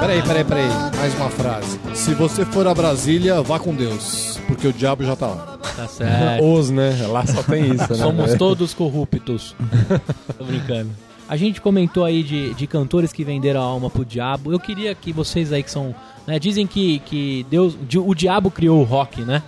[0.03, 0.69] Peraí, peraí, peraí.
[0.97, 1.79] Mais uma frase.
[1.95, 5.59] Se você for a Brasília, vá com Deus, porque o diabo já tá lá.
[5.77, 6.45] Tá certo.
[6.45, 7.07] Os, né?
[7.07, 7.99] Lá só tem isso, né?
[7.99, 9.55] Somos todos corruptos.
[10.37, 10.91] Tô brincando.
[11.29, 14.51] A gente comentou aí de, de cantores que venderam a alma pro diabo.
[14.51, 15.95] Eu queria que vocês aí que são.
[16.27, 17.79] né, dizem que, que Deus.
[18.05, 19.41] O diabo criou o rock, né?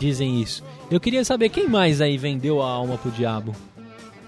[0.00, 0.64] Dizem isso.
[0.90, 3.54] Eu queria saber quem mais aí vendeu a alma pro diabo.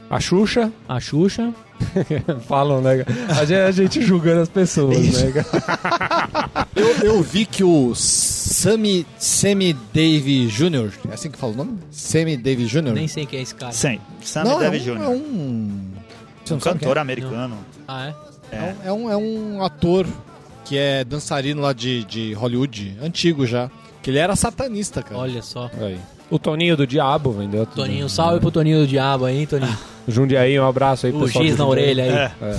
[0.08, 1.52] A Xuxa, A Xuxa.
[2.46, 3.04] falam, né?
[3.28, 5.32] A gente, a gente julgando as pessoas, né?
[5.32, 6.68] cara?
[6.74, 11.78] Eu, eu vi que o Sammy, Sammy Dave Jr., é assim que fala o nome?
[11.90, 12.92] Sammy Dave Jr.?
[12.92, 13.72] Nem sei quem é esse cara.
[13.72, 14.00] Sim.
[14.22, 15.02] Sammy Não, é Davis um, Jr.
[15.02, 15.12] é um...
[15.14, 15.92] Um
[16.50, 17.00] não cantor é?
[17.00, 17.56] americano.
[17.86, 18.12] Ah,
[18.50, 18.56] é?
[18.56, 18.62] É.
[18.62, 20.06] um- É, um, é um ator
[20.64, 23.70] que é dançarino lá de, de Hollywood, antigo já.
[24.02, 25.20] Que ele era satanista, cara.
[25.20, 25.70] Olha só.
[25.80, 25.98] Aí.
[26.30, 27.76] O Toninho do Diabo vendeu tudo.
[27.76, 29.78] Toninho, salve pro Toninho do Diabo aí, hein, Toninho?
[30.08, 32.10] Jundiaí, um abraço aí pro O pessoal giz na orelha aí.
[32.50, 32.58] É.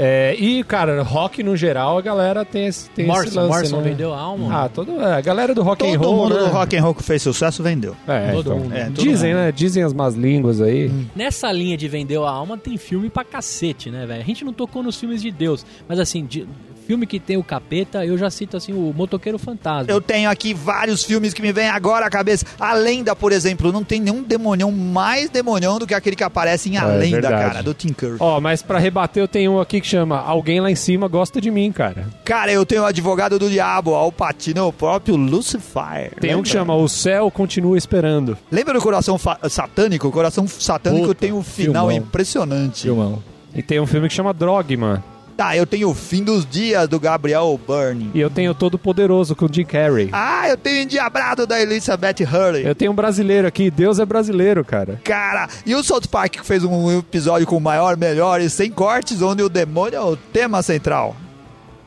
[0.00, 3.76] É, e, cara, rock no geral, a galera tem esse, tem esse Morrison, lance, Morrison
[3.78, 3.82] né?
[3.90, 4.64] vendeu a alma.
[4.64, 6.40] Ah, todo, é, a galera do rock and Todo roll, mundo né?
[6.42, 7.96] do rock and roll que fez sucesso vendeu.
[8.06, 8.58] É, Todo então.
[8.60, 8.76] mundo.
[8.76, 9.40] É, todo Dizem, mundo.
[9.42, 9.50] né?
[9.52, 10.88] Dizem as más línguas aí.
[11.16, 14.20] Nessa linha de vendeu a alma tem filme pra cacete, né, velho?
[14.22, 16.46] A gente não tocou nos filmes de Deus, mas assim, de-
[16.88, 19.92] filme que tem o capeta, eu já cito assim o Motoqueiro Fantasma.
[19.92, 22.46] Eu tenho aqui vários filmes que me vêm agora à cabeça.
[22.58, 26.70] A Lenda, por exemplo, não tem nenhum demonião mais demonião do que aquele que aparece
[26.70, 27.44] em A É, Lenda, verdade.
[27.52, 28.16] cara, do Tim Curry.
[28.18, 31.42] Ó, mas pra rebater eu tenho um aqui que chama Alguém Lá em Cima Gosta
[31.42, 32.06] de Mim, cara.
[32.24, 36.12] Cara, eu tenho o Advogado do Diabo, Al Pacino, o próprio Lucifer.
[36.18, 36.42] Tem um Lembra?
[36.44, 38.36] que chama O Céu Continua Esperando.
[38.50, 40.08] Lembra do Coração Fa- Satânico?
[40.08, 41.92] O Coração Satânico Puta, tem um final filmão.
[41.92, 42.82] impressionante.
[42.84, 43.22] Filmão.
[43.54, 45.04] E tem um filme que chama Drogma.
[45.38, 48.10] Tá, eu tenho o Fim dos Dias, do Gabriel Byrne.
[48.12, 50.08] E eu tenho Todo Poderoso com o Jim Carrey.
[50.10, 52.66] Ah, eu tenho Endiabrado, da Elizabeth Hurley.
[52.66, 55.00] Eu tenho um brasileiro aqui, Deus é brasileiro, cara.
[55.04, 58.68] Cara, e o South Park que fez um episódio com o maior, melhor e sem
[58.68, 61.14] cortes, onde o demônio é o tema central.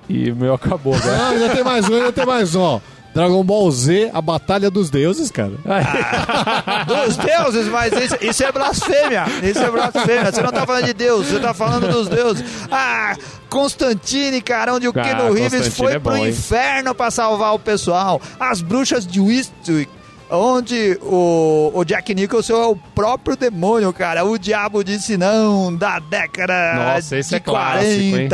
[0.08, 1.02] E o meu acabou, né?
[1.22, 2.80] Ah, ainda tem mais um, ainda tem mais um, ó.
[3.14, 5.52] Dragon Ball Z, a Batalha dos Deuses, cara.
[6.88, 9.26] Dos deuses, mas isso, isso é blasfêmia.
[9.44, 10.32] Isso é blasfêmia.
[10.32, 12.44] Você não tá falando de Deus, você tá falando dos deuses.
[12.72, 13.16] Ah,
[13.50, 16.30] Constantine, cara, onde o Ah, Keanu Reeves foi é pro bom, hein?
[16.30, 18.22] inferno pra salvar o pessoal.
[18.40, 19.92] As bruxas de Eastwick.
[20.34, 24.24] Onde o, o Jack Nicholson é o próprio demônio, cara.
[24.24, 28.30] O diabo disse não da década Nossa, esse de é clássico, hein?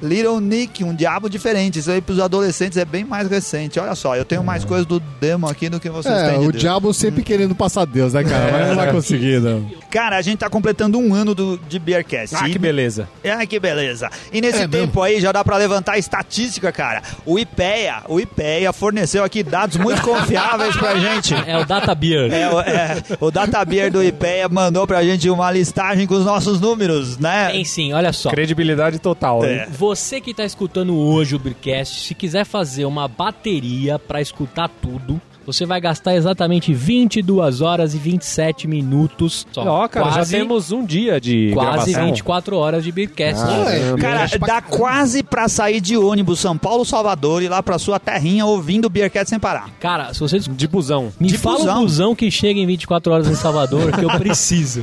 [0.00, 0.14] 40.
[0.14, 1.78] Little Nick, um diabo diferente.
[1.78, 3.78] Isso aí pros adolescentes é bem mais recente.
[3.80, 6.46] Olha só, eu tenho mais coisas do demo aqui do que vocês É, têm de
[6.46, 6.62] o Deus.
[6.62, 8.52] diabo sempre querendo passar Deus, né, cara?
[8.52, 9.66] Mas não vai conseguir, não.
[9.90, 12.34] Cara, a gente tá completando um ano do, de Beercast.
[12.36, 13.08] Ah, E- que beleza.
[13.24, 14.10] Ah, que beleza.
[14.32, 17.02] E nesse É tempo aí já dá pra levantar a estatística, cara.
[17.26, 21.34] O IPEA, o IPEA forneceu aqui dados muito confiáveis pra gente.
[21.46, 22.32] É o Data Beer.
[22.32, 26.60] É, o- é, o DataBeer do IPEA mandou pra gente uma listagem com os nossos
[26.60, 27.48] números, né?
[27.50, 28.30] Tem sim, olha só.
[28.30, 29.64] Credibilidade total, É.
[29.64, 29.66] hein?
[29.88, 35.18] Você que tá escutando hoje o Beercast, se quiser fazer uma bateria pra escutar tudo,
[35.46, 39.46] você vai gastar exatamente 22 horas e 27 minutos.
[39.50, 39.62] Só.
[39.64, 42.04] Ó, cara, quase, já temos um dia de quase gravação.
[42.12, 43.42] 24 horas de Beercast.
[43.42, 43.96] Ah, É.
[43.98, 48.44] Cara, dá quase pra sair de ônibus São Paulo, Salvador e lá pra sua terrinha
[48.44, 49.70] ouvindo o Beercast sem parar.
[49.80, 51.10] Cara, se vocês De busão.
[51.18, 51.78] Me De fala busão.
[51.78, 54.82] um busão que chega em 24 horas em Salvador, que eu preciso.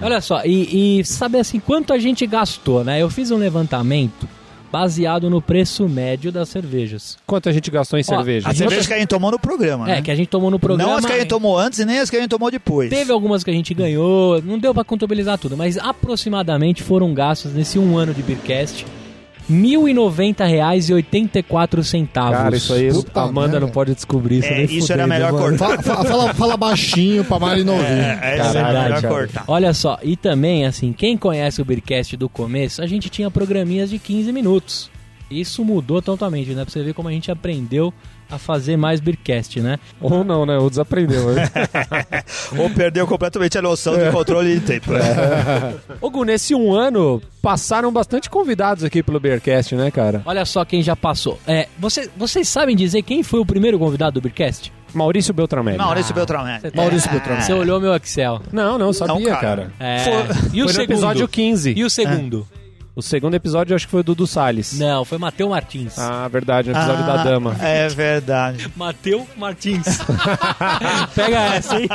[0.00, 3.02] Olha só, e, e saber assim, quanto a gente gastou, né?
[3.02, 3.73] Eu fiz um levantamento
[4.74, 7.16] baseado no preço médio das cervejas.
[7.24, 8.48] Quanto a gente gastou em cerveja?
[8.48, 9.98] As cervejas que a gente tomou no programa, né?
[9.98, 10.90] É, que a gente tomou no programa.
[10.90, 12.90] Não as que a gente tomou antes e nem as que a gente tomou depois.
[12.90, 17.52] Teve algumas que a gente ganhou, não deu pra contabilizar tudo, mas aproximadamente foram gastos
[17.52, 18.84] nesse um ano de Beercast
[19.48, 23.60] R$ 1.090,84 Cara, isso aí Puta a Amanda merda.
[23.60, 24.48] não pode descobrir isso.
[24.48, 25.58] É, nem isso era fudendo, melhor mano.
[25.58, 25.82] cortar.
[25.82, 27.86] Fa- fa- fala, fala baixinho pra Mari não ouvir.
[27.86, 29.14] É, é, isso é Caralho, melhor cara.
[29.14, 29.44] cortar.
[29.48, 33.90] Olha só, e também, assim, quem conhece o Beercast do começo, a gente tinha programinhas
[33.90, 34.90] de 15 minutos.
[35.30, 36.64] Isso mudou totalmente, né?
[36.64, 37.92] Pra você ver como a gente aprendeu
[38.30, 39.78] a fazer mais Beercast, né?
[40.00, 40.56] Ou não, né?
[40.58, 41.32] Ou desaprendeu.
[41.34, 41.50] né?
[42.58, 44.92] Ou perdeu completamente a noção de controle de tempo.
[44.92, 45.00] né?
[46.00, 50.22] Ô, Gu, nesse um ano, passaram bastante convidados aqui pelo Beercast, né, cara?
[50.24, 51.38] Olha só quem já passou.
[51.46, 54.72] É, você, vocês sabem dizer quem foi o primeiro convidado do Beercast?
[54.92, 55.76] Maurício Beltramelli.
[55.78, 56.60] Maurício Beltrame.
[56.60, 57.42] Você tá- Maurício Beltrame.
[57.42, 58.40] Você olhou meu Excel.
[58.52, 59.40] Não, não, sabia, Não, cara.
[59.40, 59.72] cara.
[59.80, 60.80] É, Foi- e o Foi no segundo?
[60.92, 61.74] episódio 15.
[61.76, 62.46] E o segundo?
[62.96, 64.78] O segundo episódio eu acho que foi o Dudu Salles.
[64.78, 65.98] Não, foi Mateu Martins.
[65.98, 67.56] Ah, verdade, no episódio da dama.
[67.60, 68.70] É verdade.
[68.76, 69.98] Mateu Martins.
[71.14, 71.88] Pega essa, hein?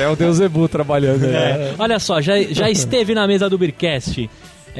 [0.00, 1.26] É o Deus Ebu trabalhando.
[1.26, 1.70] né?
[1.70, 4.30] É, olha só, já, já esteve na mesa do Beercast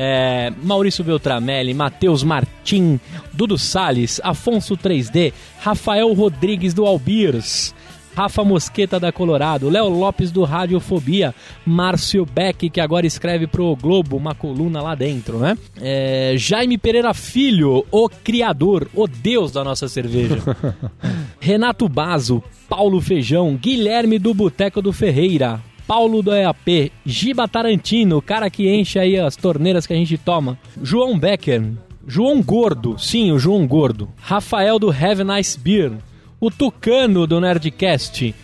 [0.01, 3.01] é, Maurício Beltramelli, Matheus Martim,
[3.33, 7.75] Dudu Salles, Afonso 3D, Rafael Rodrigues do Albiers,
[8.19, 11.33] Rafa Mosqueta da Colorado, Léo Lopes do Radiofobia,
[11.65, 15.57] Márcio Beck, que agora escreve pro Globo uma coluna lá dentro, né?
[15.81, 20.43] É, Jaime Pereira Filho, o criador, o deus da nossa cerveja.
[21.39, 28.23] Renato Bazo, Paulo Feijão, Guilherme do Boteco do Ferreira, Paulo do EAP, Giba Tarantino, o
[28.23, 31.63] cara que enche aí as torneiras que a gente toma, João Becker,
[32.05, 35.93] João Gordo, sim, o João Gordo, Rafael do Have Nice Beer,
[36.41, 38.35] o Tucano do Nerdcast,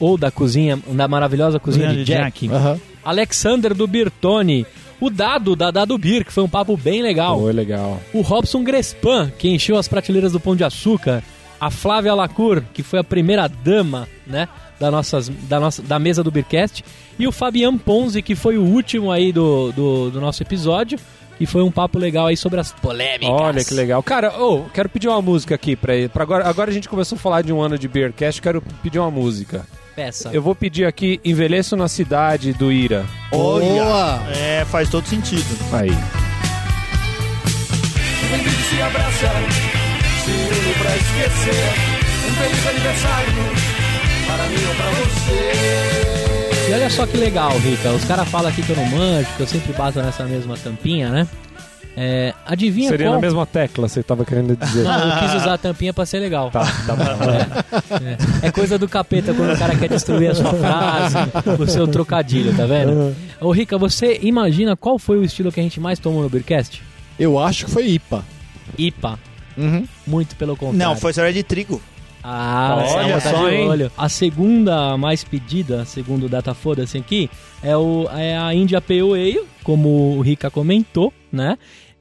[0.00, 2.80] ou da cozinha, da maravilhosa cozinha de de Jack, Aham.
[3.04, 4.66] Alexander do Birtone,
[5.00, 8.00] o Dado da Dado Beer, que foi um papo bem legal, Foi legal.
[8.12, 11.22] o Robson Grespan, que encheu as prateleiras do Pão de Açúcar,
[11.60, 14.48] a Flávia Lacour, que foi a primeira dama, né,
[14.80, 16.84] da, nossas, da, nossa, da mesa do Beercast,
[17.18, 20.98] e o Fabian Ponzi, que foi o último aí do, do, do nosso episódio,
[21.38, 23.28] e foi um papo legal aí sobre as polêmicas.
[23.28, 24.02] Olha que legal.
[24.02, 26.08] Cara, ô, quero pedir uma música aqui pra ele.
[26.08, 28.98] Pra agora, agora a gente começou a falar de um ano de Beercast, quero pedir
[28.98, 29.66] uma música.
[29.94, 30.30] Peça.
[30.32, 33.04] Eu vou pedir aqui Envelheço na Cidade do Ira.
[33.30, 34.20] Boa!
[34.36, 35.44] É, faz todo sentido.
[35.72, 35.90] Aí.
[38.74, 39.30] se abraça,
[40.24, 41.94] se pra esquecer.
[42.26, 43.32] Um feliz aniversário
[44.26, 46.23] para mim ou pra você.
[46.68, 47.90] E olha só que legal, Rica.
[47.90, 51.10] Os caras falam aqui que eu não manjo, que eu sempre bato nessa mesma tampinha,
[51.10, 51.28] né?
[51.96, 53.14] É, adivinha Seria qual...
[53.14, 54.82] na mesma tecla, você tava querendo dizer.
[54.82, 56.50] Não, eu quis usar a tampinha pra ser legal.
[56.50, 57.04] Tá, tá bom.
[58.42, 61.16] É, é coisa do capeta quando o cara quer destruir a sua frase,
[61.60, 63.14] o seu trocadilho, tá vendo?
[63.40, 66.82] Ô, Rica, você imagina qual foi o estilo que a gente mais tomou no Beercast?
[67.18, 68.24] Eu acho que foi IPA.
[68.76, 69.18] IPA.
[69.56, 69.86] Uhum.
[70.06, 70.78] Muito pelo contrário.
[70.78, 71.80] Não, foi cerveja de trigo.
[72.26, 73.68] Ah, Olha tá só, de hein?
[73.68, 73.92] olho.
[73.98, 77.28] A segunda mais pedida, segundo o Data Foda-se aqui,
[77.62, 81.58] é, o, é a India Pale Ale, como o Rica comentou, né?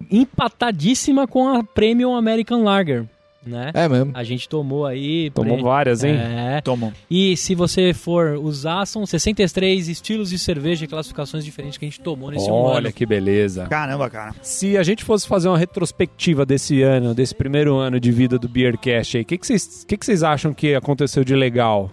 [0.10, 3.06] Empatadíssima com a Premium American Lager,
[3.46, 3.72] né?
[3.74, 4.12] É mesmo.
[4.14, 5.30] A gente tomou aí...
[5.32, 6.16] Tomou pre- várias, hein?
[6.16, 6.62] É.
[6.62, 6.92] Tomam.
[7.10, 11.90] E se você for usar, são 63 estilos de cerveja e classificações diferentes que a
[11.90, 12.94] gente tomou nesse um Olha ano.
[12.94, 13.66] que beleza.
[13.68, 14.36] Caramba, cara.
[14.42, 18.48] Se a gente fosse fazer uma retrospectiva desse ano, desse primeiro ano de vida do
[18.50, 21.92] Beercast aí, o que, que, vocês, que, que vocês acham que aconteceu de legal?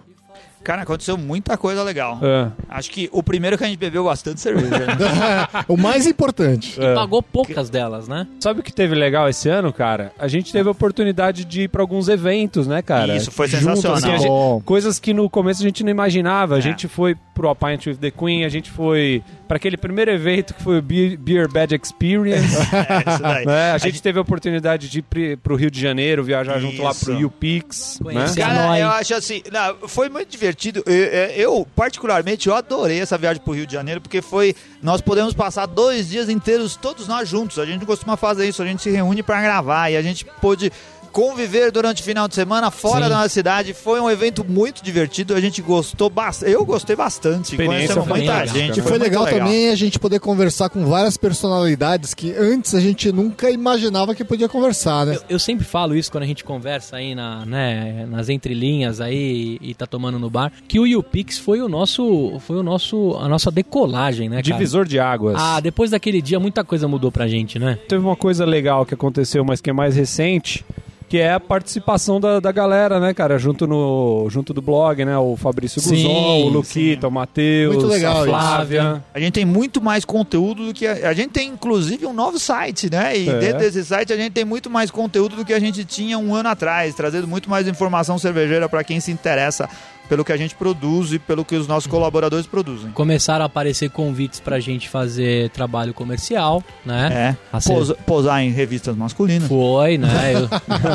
[0.63, 2.19] Cara, aconteceu muita coisa legal.
[2.21, 4.69] Ah, Acho que o primeiro que a gente bebeu bastante cerveja.
[4.85, 4.87] né?
[5.67, 6.79] o mais importante.
[6.79, 8.27] E pagou poucas delas, né?
[8.39, 10.11] sabe o que teve legal esse ano, cara?
[10.19, 13.15] A gente teve a oportunidade de ir pra alguns eventos, né, cara?
[13.15, 13.97] Isso, foi Junto, sensacional.
[13.97, 16.55] assim, a gente- coisas que no começo a gente não imaginava.
[16.55, 16.61] A É.
[16.61, 20.53] gente foi pro A Pint with the Queen, a gente foi pra aquele primeiro evento
[20.53, 22.55] que foi o Beer, Beer Bad Experience.
[22.71, 23.45] É, isso daí.
[23.45, 23.71] né?
[23.71, 27.13] A gente teve a oportunidade de ir pro Rio de Janeiro, viajar junto lá pro
[27.15, 27.25] Isso.
[27.25, 27.99] UPix.
[28.03, 28.25] Né?
[28.37, 30.50] Cara, eu acho assim, não, foi muito divertido.
[30.85, 34.55] Eu, eu- eu, particularmente, eu adorei essa viagem pro Rio de Janeiro, porque foi.
[34.81, 37.59] Nós podemos passar dois dias inteiros, todos nós juntos.
[37.59, 40.25] A gente não costuma fazer isso, a gente se reúne pra gravar e a gente
[40.41, 40.71] pôde
[41.11, 43.09] conviver durante o final de semana fora Sim.
[43.09, 43.73] da nossa cidade.
[43.73, 46.51] Foi um evento muito divertido, a gente gostou bastante.
[46.51, 47.51] Eu gostei bastante.
[47.51, 48.73] Experiência Conhecemos foi muita legal, gente.
[48.73, 52.79] Que foi muito legal, também a gente poder conversar com várias personalidades que antes a
[52.79, 55.15] gente nunca imaginava que podia conversar, né?
[55.15, 59.59] Eu, eu sempre falo isso quando a gente conversa aí na, né, nas entrelinhas aí
[59.61, 63.17] e, e tá tomando no bar, que o YouPix foi o nosso, foi o nosso,
[63.19, 64.57] a nossa decolagem, né, cara?
[64.57, 65.35] Divisor de águas.
[65.37, 67.77] Ah, depois daquele dia muita coisa mudou pra gente, né?
[67.87, 70.65] Teve uma coisa legal que aconteceu, mas que é mais recente,
[71.11, 73.37] que é a participação da, da galera, né, cara?
[73.37, 75.17] Junto, no, junto do blog, né?
[75.17, 78.29] O Fabrício Sim, Guzol, o Luquita, o Matheus, legal a isso.
[78.29, 79.03] Flávia.
[79.13, 80.87] A gente tem muito mais conteúdo do que.
[80.87, 83.17] A, a gente tem, inclusive, um novo site, né?
[83.17, 83.39] E É.
[83.39, 86.33] dentro desse site a gente tem muito mais conteúdo do que a gente tinha um
[86.33, 89.67] ano atrás, trazendo muito mais informação cervejeira para quem se interessa
[90.11, 92.91] pelo que a gente produz e pelo que os nossos colaboradores produzem.
[92.91, 97.09] Começaram a aparecer convites pra gente fazer trabalho comercial, né?
[97.13, 97.35] É.
[97.55, 99.47] A ser- Pousar em revistas masculinas.
[99.47, 100.09] Foi, né?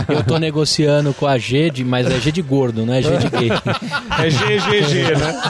[0.08, 3.00] Eu, eu tô negociando com a G, de, mas é G de gordo, não é
[3.00, 3.48] G de gay.
[3.50, 5.40] É GGG, né?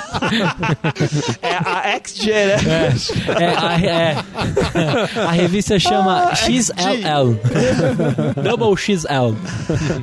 [1.43, 2.95] É a XG, né?
[3.41, 7.37] É, a, é, a revista chama XLL.
[8.43, 9.35] Double XL.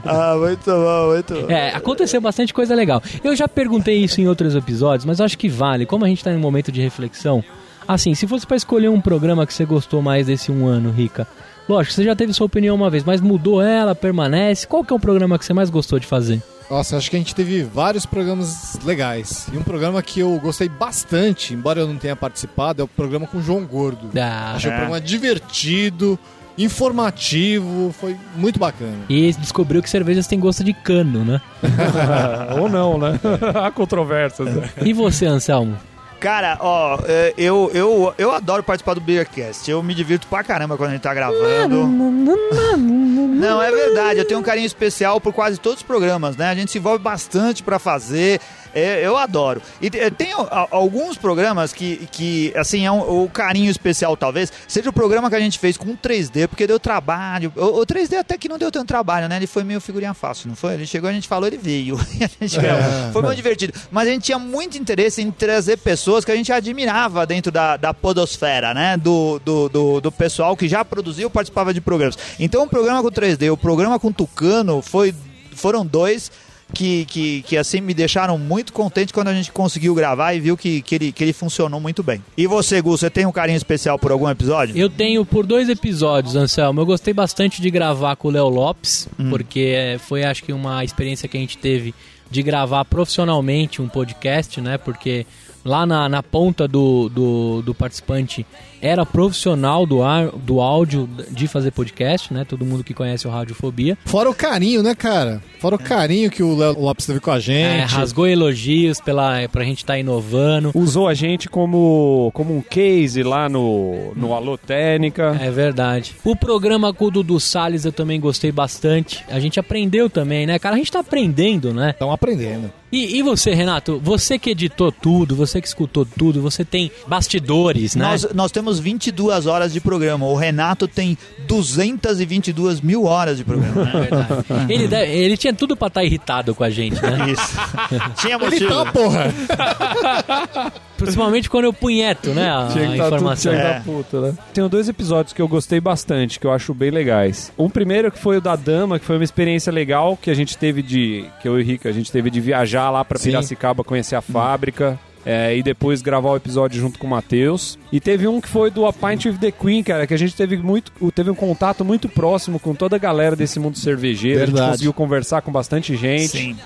[0.05, 1.49] Ah, muito bom, muito bom.
[1.49, 3.01] É, aconteceu bastante coisa legal.
[3.23, 5.85] Eu já perguntei isso em outros episódios, mas acho que vale.
[5.85, 7.43] Como a gente tá em um momento de reflexão,
[7.87, 11.27] assim, se fosse pra escolher um programa que você gostou mais desse um ano, Rica,
[11.67, 14.67] lógico, você já teve sua opinião uma vez, mas mudou ela, permanece.
[14.67, 16.41] Qual que é o programa que você mais gostou de fazer?
[16.69, 19.47] Nossa, acho que a gente teve vários programas legais.
[19.53, 23.27] E um programa que eu gostei bastante, embora eu não tenha participado, é o programa
[23.27, 24.09] com o João Gordo.
[24.19, 24.75] Ah, Achei É.
[24.75, 26.17] programa divertido,
[26.57, 28.97] informativo, foi muito bacana.
[29.09, 31.41] e descobriu que cervejas têm gosto de cano, né?
[32.59, 33.19] Ou não, né?
[33.55, 34.53] Há controvérsias.
[34.53, 34.69] né?
[34.83, 35.77] E você, Anselmo?
[36.19, 39.69] Cara, ó, é, eu, eu, eu adoro participar do Beercast.
[39.69, 41.85] Eu me divirto pra caramba quando a gente tá gravando.
[41.85, 44.19] Não, é verdade.
[44.19, 46.49] Eu tenho um carinho especial por quase todos os programas, né?
[46.49, 48.39] A gente se envolve bastante pra fazer.
[48.73, 49.61] É, eu adoro.
[49.81, 50.29] E te- tem
[50.71, 55.35] alguns programas que, que assim, é um, o carinho especial, talvez, seja o programa que
[55.35, 57.51] a gente fez com 3D, porque deu trabalho.
[57.55, 59.35] O, o 3D até que não deu tanto trabalho, né?
[59.37, 60.73] Ele foi meio figurinha fácil, não foi?
[60.73, 61.97] Ele chegou, a gente falou, ele veio.
[62.59, 63.11] Gravou.
[63.13, 63.73] Foi muito divertido.
[63.91, 67.77] Mas a gente tinha muito interesse em trazer pessoas que a gente admirava dentro da,
[67.77, 68.97] da podosfera, né?
[68.97, 72.17] Do, do, do, do pessoal que já produziu, participava de programas.
[72.39, 75.13] Então o programa com 3D, o programa com Tucano, foi,
[75.55, 76.31] foram dois
[76.73, 80.57] que, que, que assim me deixaram muito contente quando a gente conseguiu gravar e viu
[80.57, 82.21] que, que, ele, que ele funcionou muito bem.
[82.35, 84.77] E você, Gu, você tem um carinho especial por algum episódio?
[84.77, 86.81] Eu tenho por dois episódios, Anselmo.
[86.81, 90.83] Eu gostei bastante de gravar com o Léo Lopes, porque é, foi acho que uma
[90.83, 91.93] experiência que a gente teve
[92.29, 94.77] de gravar profissionalmente um podcast, né?
[94.77, 95.25] Porque
[95.63, 98.45] lá na, na ponta do, do, do participante
[98.83, 102.43] era profissional do, ar, do áudio de fazer podcast, né?
[102.47, 103.97] Todo mundo que conhece o Radiofobia.
[104.05, 105.41] Fora o carinho, né, cara?
[105.59, 107.91] Fora o carinho que o Léo Lopes teve com a É, gente.
[107.93, 110.71] rasgou elogios pela, pra gente estar inovando.
[110.75, 115.37] Usou a gente como, como um case lá no, no Alô Técnica.
[115.41, 116.13] É verdade.
[116.25, 119.23] O programa com o Dudu Salles eu também gostei bastante.
[119.29, 120.75] A gente aprendeu também, né, cara?
[120.75, 121.91] A gente tá aprendendo, né?
[121.91, 122.69] Estão aprendendo.
[122.91, 123.99] E, e você, Renato?
[124.03, 128.05] Você que editou tudo, você que escutou tudo, você tem bastidores, né?
[128.05, 130.25] Nós, nós temos 22 horas de programa.
[130.25, 131.17] O Renato tem
[131.47, 133.83] 222 mil horas de programa.
[133.85, 133.91] né?
[134.01, 134.73] Verdade.
[134.73, 137.31] Ele, deve- ele tinha tudo pra estar irritado com a gente, né?
[137.31, 137.57] Isso.
[138.21, 138.69] Tinha Ele motivo.
[138.85, 139.33] tá, porra.
[140.97, 142.49] Principalmente quando eu punheto, né?
[142.49, 143.51] A, Tinha que tá tudo informação.
[143.51, 143.73] tinha que É.
[143.73, 144.33] tá puta, né?
[144.53, 147.51] Tenho dois episódios que eu gostei bastante, que eu acho bem legais.
[147.57, 150.57] Um primeiro que foi o da Dama, que foi uma experiência legal que a gente
[150.57, 151.25] teve de.
[151.41, 153.29] Que eu e o Rica, a gente teve de viajar lá pra Sim.
[153.31, 154.97] Piracicaba conhecer a fábrica.
[155.25, 157.77] É, e depois gravar o episódio junto com o Matheus.
[157.91, 160.35] E teve um que foi do A Pint with the Queen, cara, que a gente
[160.35, 164.41] teve muito, teve um contato muito próximo com toda a galera desse mundo cervejeiro.
[164.41, 164.61] A Verdade.
[164.61, 166.27] gente conseguiu conversar com bastante gente.
[166.29, 166.57] Sim.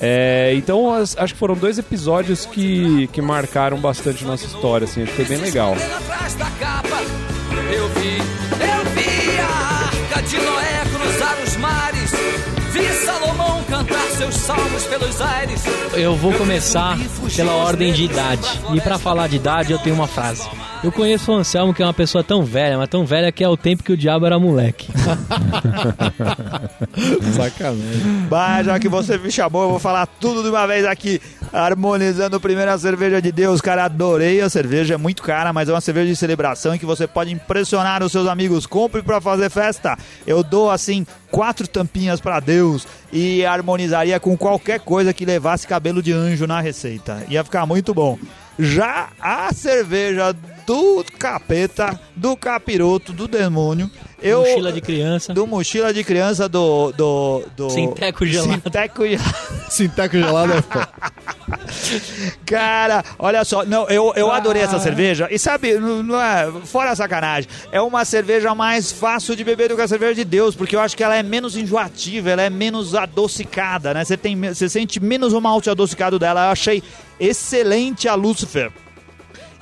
[0.00, 5.02] É, então as- acho que foram dois episódios que, que marcaram bastante nossa história, assim,
[5.02, 5.74] acho que foi bem legal.
[7.72, 12.10] Eu vi, eu vi a arca de Noé cruzar os mares.
[12.72, 15.62] Vi Salomão cantar seus salmos pelos aires.
[15.92, 16.96] Eu vou começar
[17.34, 18.48] pela ordem de idade.
[18.72, 20.48] E pra falar de idade, eu tenho uma frase.
[20.86, 23.48] Eu conheço o Anselmo, que é uma pessoa tão velha, mas tão velha que é
[23.48, 24.86] o tempo que o diabo era moleque.
[27.34, 28.28] Sacanagem.
[28.30, 31.20] Mas já que você me chamou, eu vou falar tudo de uma vez aqui.
[31.52, 33.86] Harmonizando primeiro a cerveja de Deus, cara.
[33.86, 37.08] Adorei a cerveja, é muito cara, mas é uma cerveja de celebração em que você
[37.08, 38.64] pode impressionar os seus amigos.
[38.64, 39.98] Compre pra fazer festa.
[40.24, 46.00] Eu dou assim quatro tampinhas pra Deus e harmonizaria com qualquer coisa que levasse cabelo
[46.00, 47.24] de anjo na receita.
[47.28, 48.16] Ia ficar muito bom.
[48.58, 50.34] Já a cerveja
[50.66, 53.90] do capeta, do capiroto, do demônio,
[54.20, 55.32] eu Mochila de criança.
[55.34, 58.52] do mochila de criança do do, do Sinteco gelado.
[58.54, 59.36] Sinteco gelado.
[59.70, 60.88] Sinteco gelado é foda.
[62.44, 65.28] Cara, olha só, não, eu, eu adorei essa cerveja.
[65.30, 69.68] E sabe, não não é, fora a sacanagem, é uma cerveja mais fácil de beber
[69.68, 72.42] do que a cerveja de Deus, porque eu acho que ela é menos enjoativa, ela
[72.42, 74.04] é menos adocicada, né?
[74.04, 76.46] Você tem você sente menos o malte adocicado dela.
[76.46, 76.82] Eu achei
[77.20, 78.72] excelente a Lucifer.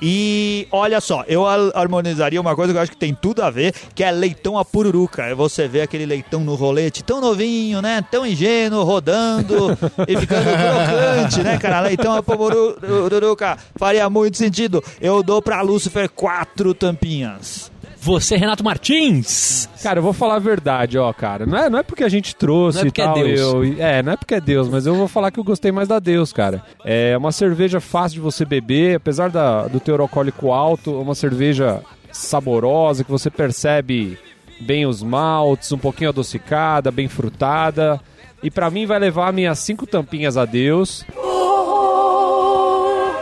[0.01, 3.73] E olha só, eu harmonizaria uma coisa que eu acho que tem tudo a ver,
[3.93, 5.23] que é leitão a pururuca.
[5.23, 8.03] Aí Você vê aquele leitão no rolete, tão novinho, né?
[8.09, 9.77] Tão ingênuo, rodando
[10.07, 11.81] e ficando crocante, né, cara?
[11.81, 14.83] Leitão a pururuca faria muito sentido.
[14.99, 17.71] Eu dou pra Lucifer quatro tampinhas.
[18.05, 19.67] Você, Renato Martins.
[19.81, 21.45] Cara, eu vou falar a verdade, ó, cara.
[21.47, 23.13] Não é, não é porque a gente trouxe Não é porque e é tal.
[23.15, 23.39] Deus.
[23.39, 25.87] eu- é, não é porque é Deus, mas eu vou falar que eu gostei mais
[25.87, 26.61] da Deus, cara.
[26.85, 31.15] É uma cerveja fácil de você beber, apesar da, do teor alcoólico alto, é uma
[31.15, 31.81] cerveja
[32.11, 34.17] saborosa, que você percebe
[34.61, 37.99] bem os maltes, um pouquinho adocicada, bem frutada.
[38.43, 41.03] E pra mim vai levar minhas cinco tampinhas a Deus.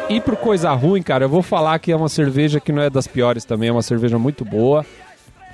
[0.10, 2.90] E pro coisa ruim, cara, eu vou falar que é uma cerveja que não é
[2.90, 4.86] das piores também, é uma cerveja muito boa.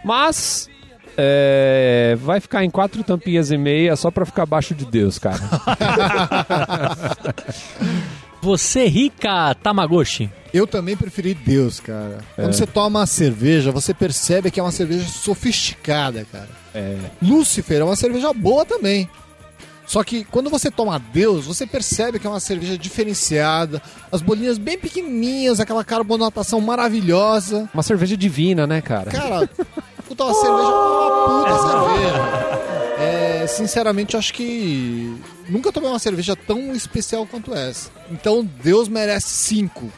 [0.03, 0.69] Mas
[1.17, 5.39] é, vai ficar em quatro tampinhas e meia só pra ficar abaixo de Deus, cara.
[8.41, 10.29] Você, Rica Tamagotchi.
[10.53, 12.19] Eu também preferi Deus, cara.
[12.35, 16.47] Quando você toma uma cerveja, você percebe que é uma cerveja sofisticada, cara.
[16.73, 16.97] É.
[17.21, 19.09] Lúcifer é uma cerveja boa também.
[19.89, 23.81] Só que quando você toma Deus, você percebe que é uma cerveja diferenciada,
[24.11, 27.67] as bolinhas bem pequenininhas, aquela carbonatação maravilhosa.
[27.73, 29.09] Uma cerveja divina, né, cara?
[29.09, 29.49] Cara,
[30.07, 32.59] puta, uma cerveja uma puta cerveja.
[33.01, 35.17] É, sinceramente, eu acho que
[35.47, 37.89] nunca tomei uma cerveja tão especial quanto essa.
[38.11, 39.89] Então, Deus merece 5.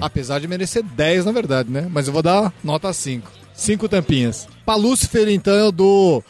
[0.00, 1.88] Apesar de merecer 10, na verdade, né?
[1.90, 3.28] Mas eu vou dar nota 5.
[3.52, 4.46] 5 tampinhas.
[4.64, 6.24] Pra Lucifer, então, eu dou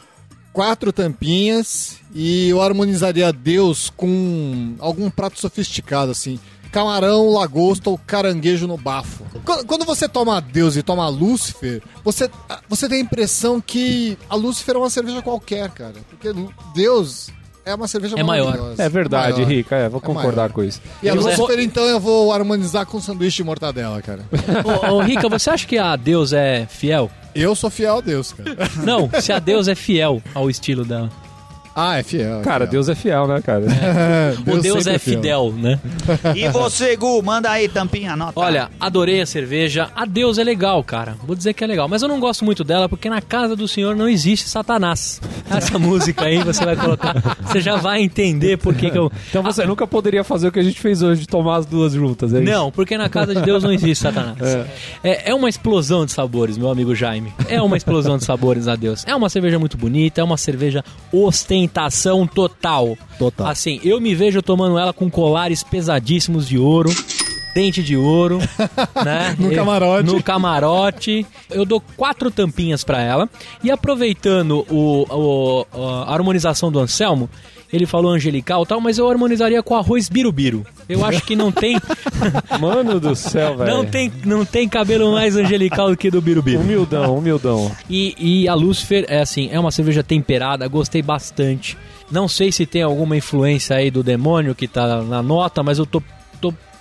[0.52, 6.38] quatro tampinhas e eu harmonizaria Deus com algum prato sofisticado, assim.
[6.70, 9.24] Camarão, lagosta ou caranguejo no bafo.
[9.66, 12.30] Quando, você toma Deus e toma Lúcifer, você,
[12.66, 15.96] você tem a impressão que a Lúcifer é uma cerveja qualquer, cara.
[16.08, 16.28] Porque
[16.74, 17.30] Deus
[17.64, 18.74] é uma cerveja É maior.
[18.78, 19.48] É verdade, maior.
[19.48, 20.52] Rica, é, vou É concordar maior.
[20.52, 20.80] com isso.
[21.02, 24.22] E a é- Lúcifer, então, eu vou harmonizar com sanduíche de mortadela, cara.
[24.90, 27.10] Ô, ô, Rica, você acha que a Deus é fiel?
[27.34, 28.56] Eu sou fiel a Deus, cara.
[28.84, 31.10] Não, se a Deus é fiel ao estilo dela.
[31.74, 32.40] Ah, é fiel.
[32.40, 32.70] é Cara, fiel.
[32.70, 33.64] Deus é fiel, né, cara?
[34.46, 35.78] o Deus sempre é fidel, né?
[36.36, 38.38] E você, Gu, manda aí, tampinha, nota.
[38.38, 39.90] Olha, adorei a cerveja.
[39.94, 41.16] A Deus é legal, cara.
[41.24, 41.88] Vou dizer que é legal.
[41.88, 45.20] Mas eu não gosto muito dela porque na casa do senhor não existe Satanás.
[45.50, 47.14] Essa música aí você vai colocar.
[47.42, 49.10] Você já vai entender por que, que eu.
[49.28, 51.92] Então você nunca poderia fazer o que a gente fez hoje, de tomar as duas
[51.92, 52.50] juntas, é isso?
[52.50, 54.38] Não, porque na casa de Deus não existe Satanás.
[55.02, 55.30] É.
[55.30, 57.32] é uma explosão de sabores, meu amigo Jaime.
[57.48, 59.04] É uma explosão de sabores a Deus.
[59.06, 60.84] É uma cerveja muito bonita, é uma cerveja
[61.64, 62.96] ostentação total.
[63.18, 63.46] Total.
[63.46, 66.90] Assim, eu me vejo tomando ela com colares pesadíssimos de ouro.
[67.54, 68.38] Dente de ouro,
[69.04, 69.36] né?
[69.38, 70.06] No Eu- camarote.
[70.06, 71.26] No camarote.
[71.50, 73.28] Eu dou quatro tampinhas pra ela.
[73.62, 75.66] E aproveitando o, o-
[76.06, 77.28] a harmonização do Anselmo,
[77.72, 80.66] ele falou angelical e tal, mas eu harmonizaria com arroz birubiru.
[80.88, 81.80] Eu acho que não tem.
[82.60, 83.70] Mano do céu, velho.
[83.70, 86.60] Não tem, não tem cabelo mais angelical do que do Birubiru.
[86.60, 87.72] Humildão, humildão.
[87.88, 91.76] E, e a Lucifer é assim, é uma cerveja temperada, gostei bastante.
[92.10, 95.86] Não sei se tem alguma influência aí do demônio que tá na nota, mas eu
[95.86, 96.02] tô,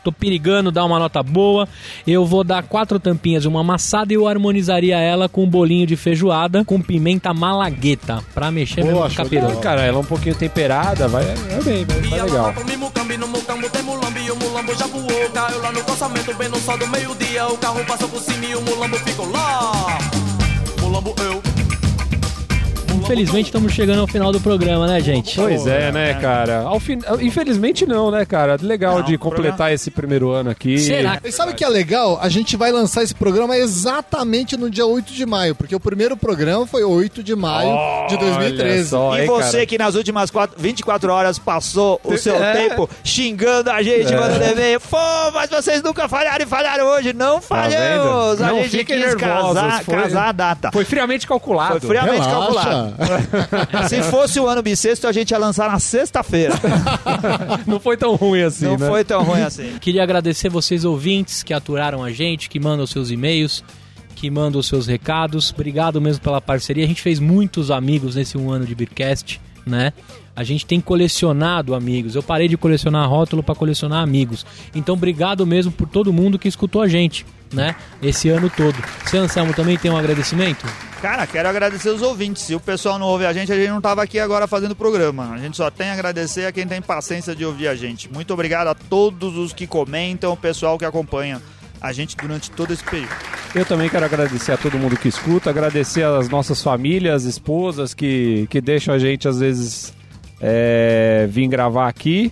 [0.04, 1.68] tô, perigando dar uma nota boa.
[2.06, 5.86] Eu vou dar quatro tampinhas de uma amassada e eu harmonizaria ela com um bolinho
[5.86, 9.62] de feijoada com pimenta malagueta, pra mexer Boa, mesmo bola.
[9.62, 12.54] Cara, ela é um pouquinho temperada, vai, vai bem, vai, vai legal.
[20.82, 21.51] Mulambo eu.
[23.02, 25.36] Infelizmente estamos chegando ao final do programa, né, gente?
[25.36, 26.62] Pois é, né, cara?
[26.62, 27.00] Ao fin...
[27.20, 28.58] Infelizmente não, né, cara?
[28.62, 30.78] Legal Não, de completar programa- esse primeiro ano aqui.
[30.78, 32.20] Será E sabe o que é legal?
[32.22, 36.16] A gente vai lançar esse programa exatamente no dia 8 de maio, porque o primeiro
[36.16, 38.62] programa foi 8 de maio de 2013.
[38.72, 39.66] Olha só, E hein, você cara?
[39.66, 42.54] que nas últimas quatro, 24 horas passou o seu É.
[42.54, 44.80] tempo xingando a gente, mandando e-mail.
[44.80, 44.98] Pô,
[45.34, 47.14] mas vocês nunca falharam e falharam hoje.
[47.14, 48.38] Não falhamos.
[48.40, 48.44] vendo?
[48.44, 50.70] a Não gente quis nervosos, casar, foi- casar a data.
[50.72, 51.80] Foi friamente calculado.
[51.80, 52.91] Foi friamente calculado.
[53.88, 56.54] Se fosse o ano bissexto, a gente ia lançar na sexta-feira.
[57.68, 58.88] Não foi tão ruim assim, Não né?
[58.88, 59.74] foi tão ruim assim.
[59.82, 63.64] Queria agradecer vocês ouvintes que aturaram a gente, que mandam seus e-mails,
[64.16, 65.52] que mandam os seus recados.
[65.52, 66.84] Obrigado mesmo pela parceria.
[66.84, 69.94] A gente fez muitos amigos nesse um ano de Beercast, né?
[70.36, 72.16] A gente tem colecionado amigos.
[72.16, 74.46] Eu parei de colecionar rótulo para colecionar amigos.
[74.74, 77.76] Então, obrigado mesmo por todo mundo que escutou a gente, né?
[78.02, 78.76] Esse ano todo.
[79.06, 80.66] Você, Anselmo, também tem um agradecimento?
[81.02, 82.44] Cara, quero agradecer os ouvintes.
[82.44, 85.32] Se o pessoal não ouve a gente, a gente não tava aqui agora fazendo programa.
[85.34, 88.12] A gente só tem a agradecer a quem tem paciência de ouvir a gente.
[88.12, 91.42] Muito obrigado a todos os que comentam, o pessoal que acompanha
[91.82, 93.12] a gente durante todo esse período.
[93.56, 98.48] Eu também quero agradecer a todo mundo que escuta, agradecer às nossas famílias, esposas que,
[98.50, 99.94] que deixam a gente às vezes
[100.42, 102.32] é, vir gravar aqui.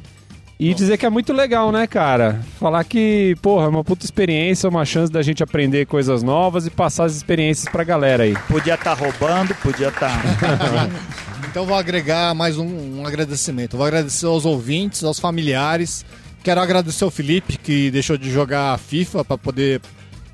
[0.60, 2.42] E dizer que é muito legal, né, cara?
[2.60, 6.70] Falar que, porra, é uma puta experiência, uma chance da gente aprender coisas novas e
[6.70, 8.36] passar as experiências pra galera aí.
[8.50, 10.22] Podia estar roubando, podia estar.
[11.50, 13.76] Então vou agregar mais um, um agradecimento.
[13.76, 16.06] Vou agradecer aos ouvintes, aos familiares.
[16.44, 19.82] Quero agradecer ao Felipe, que deixou de jogar FIFA para poder,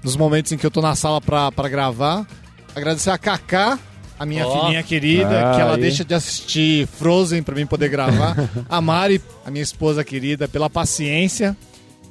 [0.04, 2.28] nos momentos em que eu tô na sala para gravar.
[2.76, 3.80] Agradecer a Kaká,
[4.18, 4.62] a minha Ó.
[4.62, 5.82] filhinha querida, Ah, que ela aí.
[5.82, 8.36] deixa de assistir Frozen para mim poder gravar.
[8.70, 11.56] a Mari, a minha esposa querida, pela paciência.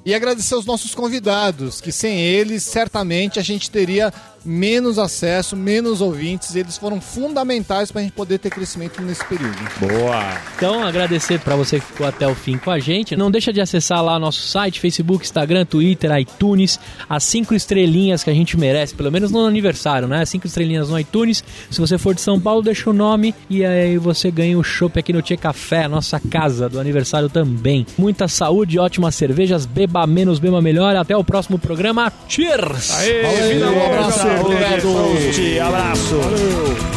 [0.07, 4.13] E agradecer aos nossos convidados, que sem eles, certamente a gente teria
[4.45, 6.55] menos acesso, menos ouvintes.
[6.55, 9.57] E eles foram fundamentais para a gente poder ter crescimento nesse período.
[9.81, 10.39] Boa!
[10.57, 13.17] Então, agradecer pra você que ficou até o fim com a gente.
[13.17, 16.79] Não deixa de acessar lá nosso site, Facebook, Instagram, Twitter, iTunes,
[17.09, 20.25] as cinco estrelinhas que a gente merece, pelo menos no aniversário, né?
[20.27, 21.43] Cinco estrelinhas no iTunes.
[21.71, 24.99] Se você for de São Paulo, deixa o nome e aí você ganha o chopp
[24.99, 27.87] aqui no Tia Café, nossa casa do aniversário também.
[27.97, 30.97] Muita saúde, ótimas cervejas, beba menos, beba melhor.
[30.97, 32.12] Até o próximo programa.
[32.28, 32.90] Cheers!
[32.99, 35.61] Aê, Valeu, um abraço, saúde.
[35.61, 36.93] Abraço.